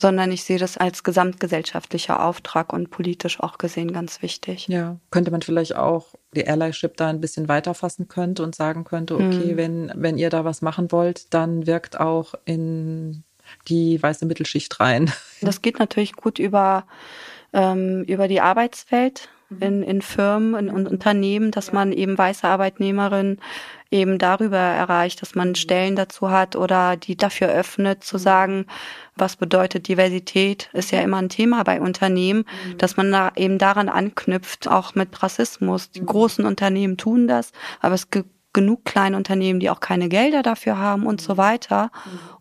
sondern 0.00 0.32
ich 0.32 0.44
sehe 0.44 0.58
das 0.58 0.78
als 0.78 1.04
gesamtgesellschaftlicher 1.04 2.24
Auftrag 2.24 2.72
und 2.72 2.90
politisch 2.90 3.40
auch 3.40 3.58
gesehen 3.58 3.92
ganz 3.92 4.22
wichtig. 4.22 4.66
Ja, 4.68 4.96
könnte 5.10 5.30
man 5.30 5.42
vielleicht 5.42 5.76
auch 5.76 6.14
die 6.34 6.46
Allyship 6.46 6.96
da 6.96 7.08
ein 7.08 7.20
bisschen 7.20 7.48
weiterfassen 7.48 8.08
könnte 8.08 8.42
und 8.42 8.54
sagen 8.54 8.84
könnte, 8.84 9.14
okay, 9.14 9.50
hm. 9.50 9.56
wenn, 9.56 9.92
wenn 9.94 10.16
ihr 10.16 10.30
da 10.30 10.44
was 10.44 10.62
machen 10.62 10.90
wollt, 10.90 11.32
dann 11.34 11.66
wirkt 11.66 12.00
auch 12.00 12.34
in 12.44 13.24
die 13.68 14.02
weiße 14.02 14.26
Mittelschicht 14.26 14.80
rein. 14.80 15.12
Das 15.42 15.62
geht 15.62 15.78
natürlich 15.78 16.12
gut 16.16 16.38
über, 16.38 16.84
ähm, 17.54 18.04
über 18.04 18.28
die 18.28 18.42
Arbeitswelt 18.42 19.30
mhm. 19.48 19.62
in, 19.62 19.82
in 19.82 20.02
Firmen, 20.02 20.54
in, 20.54 20.76
in 20.76 20.86
Unternehmen, 20.86 21.50
dass 21.50 21.72
man 21.72 21.92
eben 21.92 22.18
weiße 22.18 22.46
Arbeitnehmerinnen 22.46 23.40
eben 23.90 24.18
darüber 24.18 24.58
erreicht, 24.58 25.20
dass 25.20 25.34
man 25.34 25.54
Stellen 25.54 25.96
dazu 25.96 26.30
hat 26.30 26.56
oder 26.56 26.96
die 26.96 27.16
dafür 27.16 27.48
öffnet, 27.48 28.04
zu 28.04 28.18
sagen, 28.18 28.66
was 29.16 29.36
bedeutet 29.36 29.88
Diversität, 29.88 30.70
ist 30.72 30.92
ja 30.92 31.00
immer 31.00 31.18
ein 31.18 31.28
Thema 31.28 31.62
bei 31.64 31.80
Unternehmen, 31.80 32.44
dass 32.78 32.96
man 32.96 33.10
da 33.10 33.32
eben 33.36 33.58
daran 33.58 33.88
anknüpft, 33.88 34.68
auch 34.68 34.94
mit 34.94 35.22
Rassismus. 35.22 35.90
Die 35.90 36.04
großen 36.04 36.44
Unternehmen 36.44 36.96
tun 36.96 37.26
das, 37.26 37.52
aber 37.80 37.94
es 37.94 38.10
gibt 38.10 38.30
genug 38.52 38.84
kleine 38.84 39.16
Unternehmen, 39.16 39.60
die 39.60 39.70
auch 39.70 39.80
keine 39.80 40.08
Gelder 40.08 40.42
dafür 40.42 40.76
haben 40.78 41.06
und 41.06 41.20
so 41.20 41.36
weiter. 41.36 41.90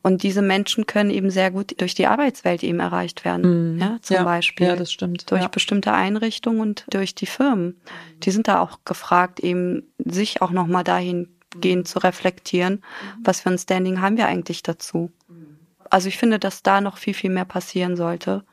Und 0.02 0.24
diese 0.24 0.42
Menschen 0.42 0.88
können 0.88 1.12
eben 1.12 1.30
sehr 1.30 1.52
gut 1.52 1.80
durch 1.80 1.94
die 1.94 2.08
Arbeitswelt 2.08 2.64
eben 2.64 2.80
erreicht 2.80 3.26
werden. 3.26 3.74
Mhm. 3.76 3.80
Ja, 3.80 3.98
zum 4.02 4.16
ja, 4.16 4.24
Beispiel. 4.24 4.68
Ja, 4.68 4.76
das 4.76 4.92
stimmt. 4.92 5.30
Durch 5.30 5.44
ja. 5.44 5.48
bestimmte 5.48 5.94
Einrichtungen 5.94 6.62
und 6.62 6.86
durch 6.90 7.14
die 7.14 7.28
Firmen. 7.28 7.80
Die 8.24 8.32
sind 8.32 8.48
da 8.48 8.60
auch 8.60 8.80
gefragt, 8.86 9.40
eben 9.40 9.84
sich 10.00 10.42
auch 10.42 10.52
nochmal 10.52 10.84
dahin 10.84 11.28
gehen 11.56 11.86
zu 11.86 12.00
reflektieren, 12.00 12.74
mhm. 12.76 13.22
was 13.24 13.42
für 13.42 13.50
ein 13.50 13.58
Standing 13.58 14.02
haben 14.02 14.18
wir 14.18 14.28
eigentlich 14.28 14.64
dazu. 14.64 15.12
Also 15.90 16.08
ich 16.08 16.18
finde, 16.18 16.40
dass 16.40 16.62
da 16.62 16.82
noch 16.82 16.98
viel, 16.98 17.14
viel 17.14 17.32
mehr 17.32 17.46
passieren 17.46 17.96
sollte, 17.96 18.44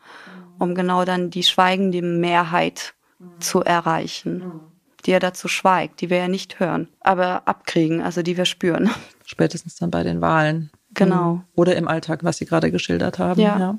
um 0.58 0.74
genau 0.74 1.04
dann 1.04 1.30
die 1.30 1.42
schweigende 1.42 2.00
Mehrheit 2.00 2.94
zu 3.40 3.62
erreichen, 3.62 4.60
die 5.04 5.10
ja 5.10 5.18
dazu 5.18 5.48
schweigt, 5.48 6.00
die 6.00 6.10
wir 6.10 6.18
ja 6.18 6.28
nicht 6.28 6.60
hören, 6.60 6.88
aber 7.00 7.46
abkriegen, 7.46 8.02
also 8.02 8.22
die 8.22 8.36
wir 8.36 8.44
spüren. 8.44 8.90
Spätestens 9.26 9.76
dann 9.76 9.90
bei 9.90 10.02
den 10.02 10.20
Wahlen. 10.20 10.70
Genau. 10.94 11.34
Mhm. 11.34 11.44
Oder 11.54 11.76
im 11.76 11.88
Alltag, 11.88 12.24
was 12.24 12.38
Sie 12.38 12.46
gerade 12.46 12.70
geschildert 12.70 13.18
haben. 13.18 13.40
Ja. 13.40 13.58
ja. 13.58 13.78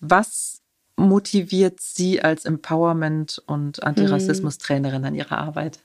Was 0.00 0.62
motiviert 0.96 1.80
Sie 1.80 2.22
als 2.22 2.46
Empowerment- 2.46 3.40
und 3.46 3.82
Antirassismus-Trainerin 3.82 5.04
an 5.04 5.14
Ihrer 5.14 5.38
Arbeit? 5.38 5.80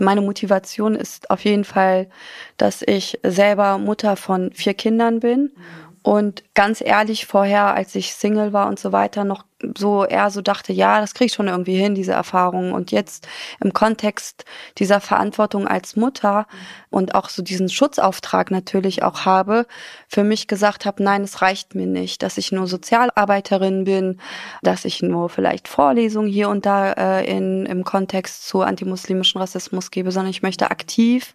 Meine 0.00 0.20
Motivation 0.20 0.94
ist 0.94 1.30
auf 1.30 1.44
jeden 1.44 1.64
Fall, 1.64 2.08
dass 2.56 2.82
ich 2.82 3.18
selber 3.22 3.78
Mutter 3.78 4.16
von 4.16 4.52
vier 4.52 4.74
Kindern 4.74 5.20
bin 5.20 5.52
und 6.04 6.44
ganz 6.52 6.82
ehrlich 6.82 7.24
vorher, 7.24 7.74
als 7.74 7.94
ich 7.94 8.12
Single 8.12 8.52
war 8.52 8.68
und 8.68 8.78
so 8.78 8.92
weiter, 8.92 9.24
noch 9.24 9.46
so 9.74 10.04
eher 10.04 10.28
so 10.28 10.42
dachte, 10.42 10.74
ja, 10.74 11.00
das 11.00 11.14
krieg 11.14 11.28
ich 11.28 11.32
schon 11.32 11.48
irgendwie 11.48 11.76
hin, 11.76 11.94
diese 11.94 12.12
Erfahrungen. 12.12 12.74
Und 12.74 12.92
jetzt 12.92 13.26
im 13.58 13.72
Kontext 13.72 14.44
dieser 14.76 15.00
Verantwortung 15.00 15.66
als 15.66 15.96
Mutter 15.96 16.46
und 16.90 17.14
auch 17.14 17.30
so 17.30 17.40
diesen 17.40 17.70
Schutzauftrag 17.70 18.50
natürlich 18.50 19.02
auch 19.02 19.24
habe, 19.24 19.66
für 20.06 20.24
mich 20.24 20.46
gesagt 20.46 20.84
habe, 20.84 21.02
nein, 21.02 21.22
es 21.22 21.40
reicht 21.40 21.74
mir 21.74 21.86
nicht, 21.86 22.22
dass 22.22 22.36
ich 22.36 22.52
nur 22.52 22.66
Sozialarbeiterin 22.66 23.84
bin, 23.84 24.20
dass 24.60 24.84
ich 24.84 25.00
nur 25.00 25.30
vielleicht 25.30 25.68
Vorlesungen 25.68 26.28
hier 26.28 26.50
und 26.50 26.66
da 26.66 26.92
äh, 26.92 27.24
in, 27.24 27.64
im 27.64 27.82
Kontext 27.82 28.46
zu 28.46 28.60
antimuslimischen 28.60 29.40
Rassismus 29.40 29.90
gebe, 29.90 30.12
sondern 30.12 30.32
ich 30.32 30.42
möchte 30.42 30.70
aktiv 30.70 31.34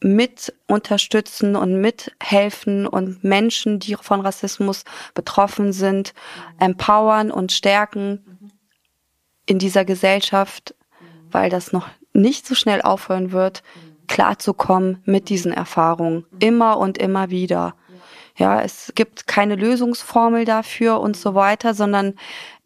mit 0.00 0.54
unterstützen 0.66 1.56
und 1.56 1.80
mithelfen 1.80 2.86
und 2.86 3.24
Menschen, 3.24 3.78
die 3.80 3.96
von 3.96 4.20
Rassismus 4.20 4.84
betroffen 5.14 5.72
sind, 5.72 6.14
empowern 6.58 7.30
und 7.30 7.52
stärken 7.52 8.50
in 9.46 9.58
dieser 9.58 9.84
Gesellschaft, 9.84 10.74
weil 11.30 11.50
das 11.50 11.72
noch 11.72 11.88
nicht 12.12 12.46
so 12.46 12.54
schnell 12.54 12.82
aufhören 12.82 13.32
wird, 13.32 13.62
klarzukommen 14.06 15.02
mit 15.04 15.28
diesen 15.28 15.52
Erfahrungen. 15.52 16.26
Immer 16.38 16.78
und 16.78 16.98
immer 16.98 17.30
wieder. 17.30 17.74
Ja, 18.36 18.62
es 18.62 18.92
gibt 18.94 19.26
keine 19.26 19.56
Lösungsformel 19.56 20.44
dafür 20.44 21.00
und 21.00 21.16
so 21.16 21.34
weiter, 21.34 21.74
sondern 21.74 22.14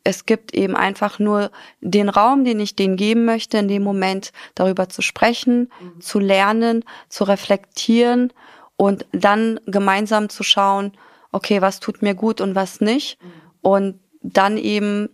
es 0.04 0.26
gibt 0.26 0.54
eben 0.54 0.76
einfach 0.76 1.18
nur 1.18 1.50
den 1.80 2.08
Raum, 2.08 2.44
den 2.44 2.60
ich 2.60 2.74
denen 2.76 2.96
geben 2.96 3.24
möchte, 3.24 3.58
in 3.58 3.68
dem 3.68 3.82
Moment 3.82 4.32
darüber 4.54 4.88
zu 4.88 5.02
sprechen, 5.02 5.70
mhm. 5.80 6.00
zu 6.00 6.18
lernen, 6.18 6.84
zu 7.08 7.24
reflektieren 7.24 8.32
und 8.76 9.06
dann 9.12 9.60
gemeinsam 9.66 10.28
zu 10.28 10.42
schauen, 10.42 10.92
okay, 11.30 11.62
was 11.62 11.80
tut 11.80 12.02
mir 12.02 12.14
gut 12.14 12.40
und 12.40 12.54
was 12.54 12.80
nicht. 12.80 13.22
Mhm. 13.22 13.28
Und 13.62 14.00
dann 14.22 14.56
eben, 14.56 15.08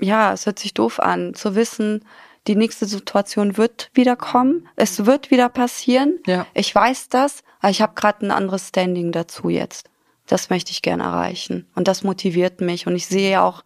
ja, 0.00 0.32
es 0.32 0.46
hört 0.46 0.58
sich 0.58 0.74
doof 0.74 1.00
an, 1.00 1.34
zu 1.34 1.54
wissen, 1.54 2.04
die 2.48 2.56
nächste 2.56 2.86
Situation 2.86 3.56
wird 3.56 3.90
wieder 3.94 4.16
kommen, 4.16 4.68
es 4.74 4.98
mhm. 4.98 5.06
wird 5.06 5.30
wieder 5.30 5.48
passieren. 5.48 6.18
Ja. 6.26 6.46
Ich 6.54 6.74
weiß 6.74 7.08
das, 7.08 7.44
aber 7.60 7.70
ich 7.70 7.80
habe 7.80 7.94
gerade 7.94 8.26
ein 8.26 8.32
anderes 8.32 8.68
Standing 8.68 9.12
dazu 9.12 9.48
jetzt. 9.48 9.88
Das 10.26 10.50
möchte 10.50 10.72
ich 10.72 10.82
gerne 10.82 11.04
erreichen. 11.04 11.68
Und 11.74 11.88
das 11.88 12.02
motiviert 12.02 12.60
mich. 12.60 12.86
Und 12.86 12.96
ich 12.96 13.06
sehe 13.06 13.30
ja 13.32 13.44
auch, 13.44 13.64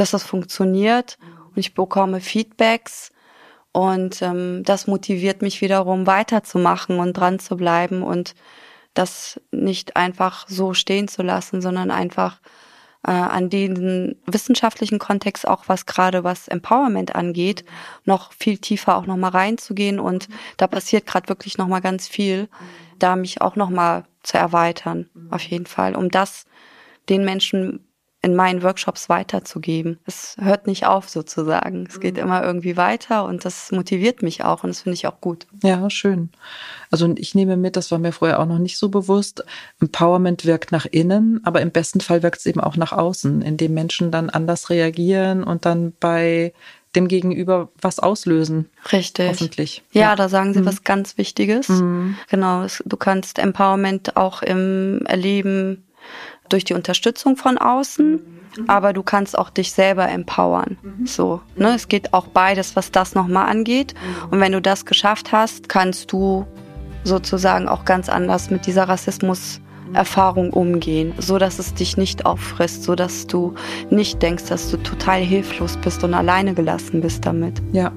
dass 0.00 0.12
das 0.12 0.22
funktioniert 0.22 1.18
und 1.50 1.58
ich 1.58 1.74
bekomme 1.74 2.20
Feedbacks 2.20 3.10
und 3.72 4.22
ähm, 4.22 4.62
das 4.64 4.86
motiviert 4.86 5.42
mich 5.42 5.60
wiederum 5.60 6.06
weiterzumachen 6.06 6.98
und 6.98 7.14
dran 7.14 7.38
zu 7.38 7.56
bleiben 7.56 8.02
und 8.02 8.34
das 8.94 9.40
nicht 9.52 9.96
einfach 9.96 10.46
so 10.48 10.74
stehen 10.74 11.08
zu 11.08 11.22
lassen, 11.22 11.60
sondern 11.60 11.90
einfach 11.90 12.40
äh, 13.06 13.12
an 13.12 13.50
den 13.50 14.16
wissenschaftlichen 14.26 14.98
Kontext 14.98 15.46
auch 15.46 15.64
was 15.68 15.86
gerade 15.86 16.24
was 16.24 16.48
Empowerment 16.48 17.14
angeht, 17.14 17.64
noch 18.04 18.32
viel 18.32 18.58
tiefer 18.58 18.96
auch 18.96 19.06
noch 19.06 19.16
mal 19.16 19.30
reinzugehen 19.30 20.00
und 20.00 20.28
da 20.56 20.66
passiert 20.66 21.06
gerade 21.06 21.28
wirklich 21.28 21.58
noch 21.58 21.68
mal 21.68 21.80
ganz 21.80 22.08
viel, 22.08 22.48
da 22.98 23.16
mich 23.16 23.40
auch 23.40 23.54
noch 23.54 23.70
mal 23.70 24.04
zu 24.22 24.38
erweitern, 24.38 25.08
auf 25.30 25.42
jeden 25.42 25.66
Fall, 25.66 25.94
um 25.94 26.10
das 26.10 26.46
den 27.08 27.24
Menschen 27.24 27.87
in 28.20 28.34
meinen 28.34 28.62
Workshops 28.64 29.08
weiterzugeben. 29.08 29.98
Es 30.04 30.36
hört 30.40 30.66
nicht 30.66 30.86
auf 30.86 31.08
sozusagen. 31.08 31.86
Es 31.88 32.00
geht 32.00 32.16
mhm. 32.16 32.22
immer 32.22 32.42
irgendwie 32.42 32.76
weiter 32.76 33.24
und 33.24 33.44
das 33.44 33.70
motiviert 33.70 34.22
mich 34.22 34.42
auch 34.42 34.64
und 34.64 34.70
das 34.70 34.80
finde 34.80 34.94
ich 34.94 35.06
auch 35.06 35.20
gut. 35.20 35.46
Ja, 35.62 35.88
schön. 35.88 36.30
Also 36.90 37.12
ich 37.16 37.36
nehme 37.36 37.56
mit, 37.56 37.76
das 37.76 37.92
war 37.92 37.98
mir 37.98 38.12
vorher 38.12 38.40
auch 38.40 38.46
noch 38.46 38.58
nicht 38.58 38.76
so 38.76 38.88
bewusst. 38.88 39.44
Empowerment 39.80 40.44
wirkt 40.44 40.72
nach 40.72 40.86
innen, 40.86 41.40
aber 41.44 41.60
im 41.60 41.70
besten 41.70 42.00
Fall 42.00 42.24
wirkt 42.24 42.38
es 42.38 42.46
eben 42.46 42.60
auch 42.60 42.76
nach 42.76 42.92
außen, 42.92 43.40
indem 43.40 43.74
Menschen 43.74 44.10
dann 44.10 44.30
anders 44.30 44.68
reagieren 44.68 45.44
und 45.44 45.64
dann 45.64 45.92
bei 46.00 46.52
dem 46.96 47.06
Gegenüber 47.06 47.68
was 47.80 48.00
auslösen. 48.00 48.68
Richtig. 48.90 49.28
Hoffentlich. 49.28 49.82
Ja, 49.92 50.00
ja. 50.00 50.16
da 50.16 50.28
sagen 50.28 50.54
Sie 50.54 50.60
mhm. 50.60 50.66
was 50.66 50.82
ganz 50.82 51.18
Wichtiges. 51.18 51.68
Mhm. 51.68 52.16
Genau, 52.28 52.66
du 52.84 52.96
kannst 52.96 53.38
Empowerment 53.38 54.16
auch 54.16 54.42
im 54.42 55.02
Erleben 55.06 55.84
durch 56.48 56.64
die 56.64 56.74
Unterstützung 56.74 57.36
von 57.36 57.58
außen, 57.58 58.20
aber 58.66 58.92
du 58.92 59.02
kannst 59.02 59.38
auch 59.38 59.50
dich 59.50 59.72
selber 59.72 60.08
empowern. 60.08 60.78
So, 61.04 61.40
ne? 61.56 61.74
Es 61.74 61.88
geht 61.88 62.12
auch 62.12 62.26
beides, 62.26 62.76
was 62.76 62.90
das 62.90 63.14
nochmal 63.14 63.48
angeht. 63.48 63.94
Und 64.30 64.40
wenn 64.40 64.52
du 64.52 64.60
das 64.60 64.84
geschafft 64.86 65.32
hast, 65.32 65.68
kannst 65.68 66.12
du 66.12 66.46
sozusagen 67.04 67.68
auch 67.68 67.84
ganz 67.84 68.08
anders 68.08 68.50
mit 68.50 68.66
dieser 68.66 68.88
Rassismus 68.88 69.60
Erfahrung 69.94 70.52
umgehen, 70.52 71.14
so 71.18 71.38
dass 71.38 71.58
es 71.58 71.74
dich 71.74 71.96
nicht 71.96 72.26
auffrisst, 72.26 72.82
so 72.82 72.94
dass 72.94 73.26
du 73.26 73.54
nicht 73.90 74.22
denkst, 74.22 74.44
dass 74.48 74.70
du 74.70 74.76
total 74.76 75.20
hilflos 75.20 75.76
bist 75.78 76.04
und 76.04 76.14
alleine 76.14 76.54
gelassen 76.54 77.00
bist 77.00 77.24
damit. 77.24 77.62
Ja. 77.72 77.92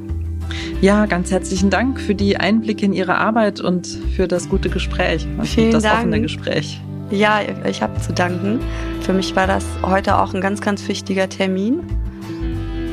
Ja, 0.81 1.05
ganz 1.05 1.31
herzlichen 1.31 1.69
Dank 1.69 1.99
für 1.99 2.15
die 2.15 2.37
Einblicke 2.37 2.85
in 2.85 2.93
Ihre 2.93 3.15
Arbeit 3.15 3.61
und 3.61 3.87
für 4.15 4.27
das 4.27 4.49
gute 4.49 4.69
Gespräch 4.69 5.25
und 5.37 5.47
Vielen 5.47 5.71
das 5.71 5.83
Dank. 5.83 5.99
offene 5.99 6.21
Gespräch. 6.21 6.81
Ja, 7.11 7.41
ich 7.65 7.81
habe 7.81 7.99
zu 7.99 8.13
danken. 8.13 8.59
Für 9.01 9.13
mich 9.13 9.35
war 9.35 9.45
das 9.45 9.65
heute 9.83 10.17
auch 10.17 10.33
ein 10.33 10.41
ganz, 10.41 10.61
ganz 10.61 10.87
wichtiger 10.87 11.27
Termin. 11.27 11.81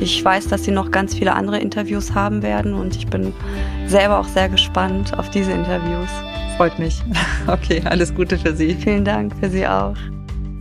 Ich 0.01 0.23
weiß, 0.23 0.47
dass 0.47 0.63
Sie 0.63 0.71
noch 0.71 0.91
ganz 0.91 1.15
viele 1.15 1.33
andere 1.33 1.59
Interviews 1.59 2.13
haben 2.13 2.41
werden 2.41 2.73
und 2.73 2.95
ich 2.95 3.07
bin 3.07 3.33
selber 3.87 4.19
auch 4.19 4.27
sehr 4.27 4.49
gespannt 4.49 5.17
auf 5.17 5.29
diese 5.29 5.51
Interviews. 5.51 6.09
Freut 6.57 6.77
mich. 6.79 7.01
Okay, 7.47 7.81
alles 7.83 8.13
Gute 8.13 8.37
für 8.37 8.55
Sie. 8.55 8.75
Vielen 8.75 9.03
Dank 9.03 9.33
für 9.39 9.49
Sie 9.49 9.65
auch. 9.65 9.95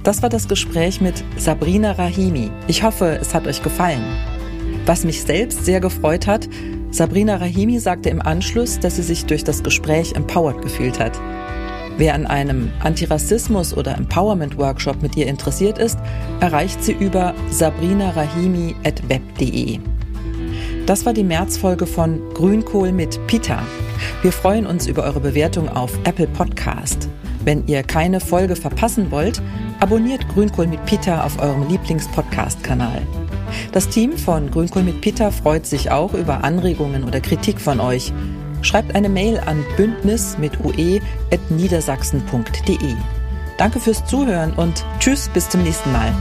Das 0.05 0.23
war 0.23 0.31
das 0.31 0.49
Gespräch 0.49 1.03
mit 1.03 1.23
Sabrina 1.37 1.93
Rahimi. 1.93 2.51
Ich 2.67 2.83
hoffe, 2.83 3.19
es 3.21 3.35
hat 3.35 3.47
euch 3.47 3.63
gefallen. 3.63 4.03
Was 4.87 5.05
mich 5.05 5.21
selbst 5.21 5.67
sehr 5.67 5.81
gefreut 5.81 6.27
hat, 6.27 6.49
Sabrina 6.91 7.37
Rahimi 7.37 7.79
sagte 7.79 8.09
im 8.09 8.23
Anschluss, 8.23 8.81
dass 8.81 8.97
sie 8.97 9.03
sich 9.03 9.27
durch 9.27 9.45
das 9.45 9.63
Gespräch 9.63 10.15
empowered 10.15 10.63
gefühlt 10.63 10.99
hat. 10.99 11.13
Wer 11.99 12.15
an 12.15 12.27
einem 12.27 12.73
Antirassismus- 12.81 13.77
oder 13.77 13.95
Empowerment-Workshop 13.97 15.03
mit 15.03 15.17
ihr 15.17 15.27
interessiert 15.27 15.79
ist, 15.79 15.99
erreicht 16.39 16.85
sie 16.85 16.93
über 16.93 17.35
sabrinarahimi.web.de. 17.51 19.81
Das 20.87 21.05
war 21.05 21.13
die 21.13 21.25
Märzfolge 21.25 21.87
von 21.87 22.21
Grünkohl 22.35 22.93
mit 22.93 23.19
Pita. 23.27 23.65
Wir 24.23 24.31
freuen 24.31 24.65
uns 24.65 24.87
über 24.87 25.03
eure 25.03 25.19
Bewertung 25.19 25.69
auf 25.69 25.91
Apple 26.05 26.29
Podcast. 26.29 27.09
Wenn 27.45 27.67
ihr 27.67 27.83
keine 27.83 28.21
Folge 28.21 28.55
verpassen 28.55 29.11
wollt, 29.11 29.43
abonniert 29.81 30.29
Grünkohl 30.29 30.69
mit 30.69 30.87
Pita 30.87 31.25
auf 31.25 31.43
eurem 31.43 31.69
Lieblingspodcast-Kanal. 31.69 33.03
Das 33.73 33.89
Team 33.89 34.17
von 34.17 34.53
Grünkohl 34.53 34.85
mit 34.85 35.01
Pita 35.01 35.33
freut 35.33 35.67
sich 35.67 35.91
auch 35.91 36.15
über 36.15 36.45
Anregungen 36.45 37.03
oder 37.03 37.21
Kritik 37.21 37.61
von 37.61 37.81
euch. 37.81 38.13
Schreibt 38.63 38.95
eine 38.95 39.09
Mail 39.09 39.39
an 39.39 39.65
bündnis 39.77 40.39
mit 40.39 40.53
ue.niedersachsen.de. 40.65 42.95
Danke 43.57 43.81
fürs 43.81 44.05
Zuhören 44.07 44.53
und 44.55 44.85
tschüss 45.01 45.29
bis 45.29 45.49
zum 45.49 45.63
nächsten 45.63 45.91
Mal. 45.93 46.13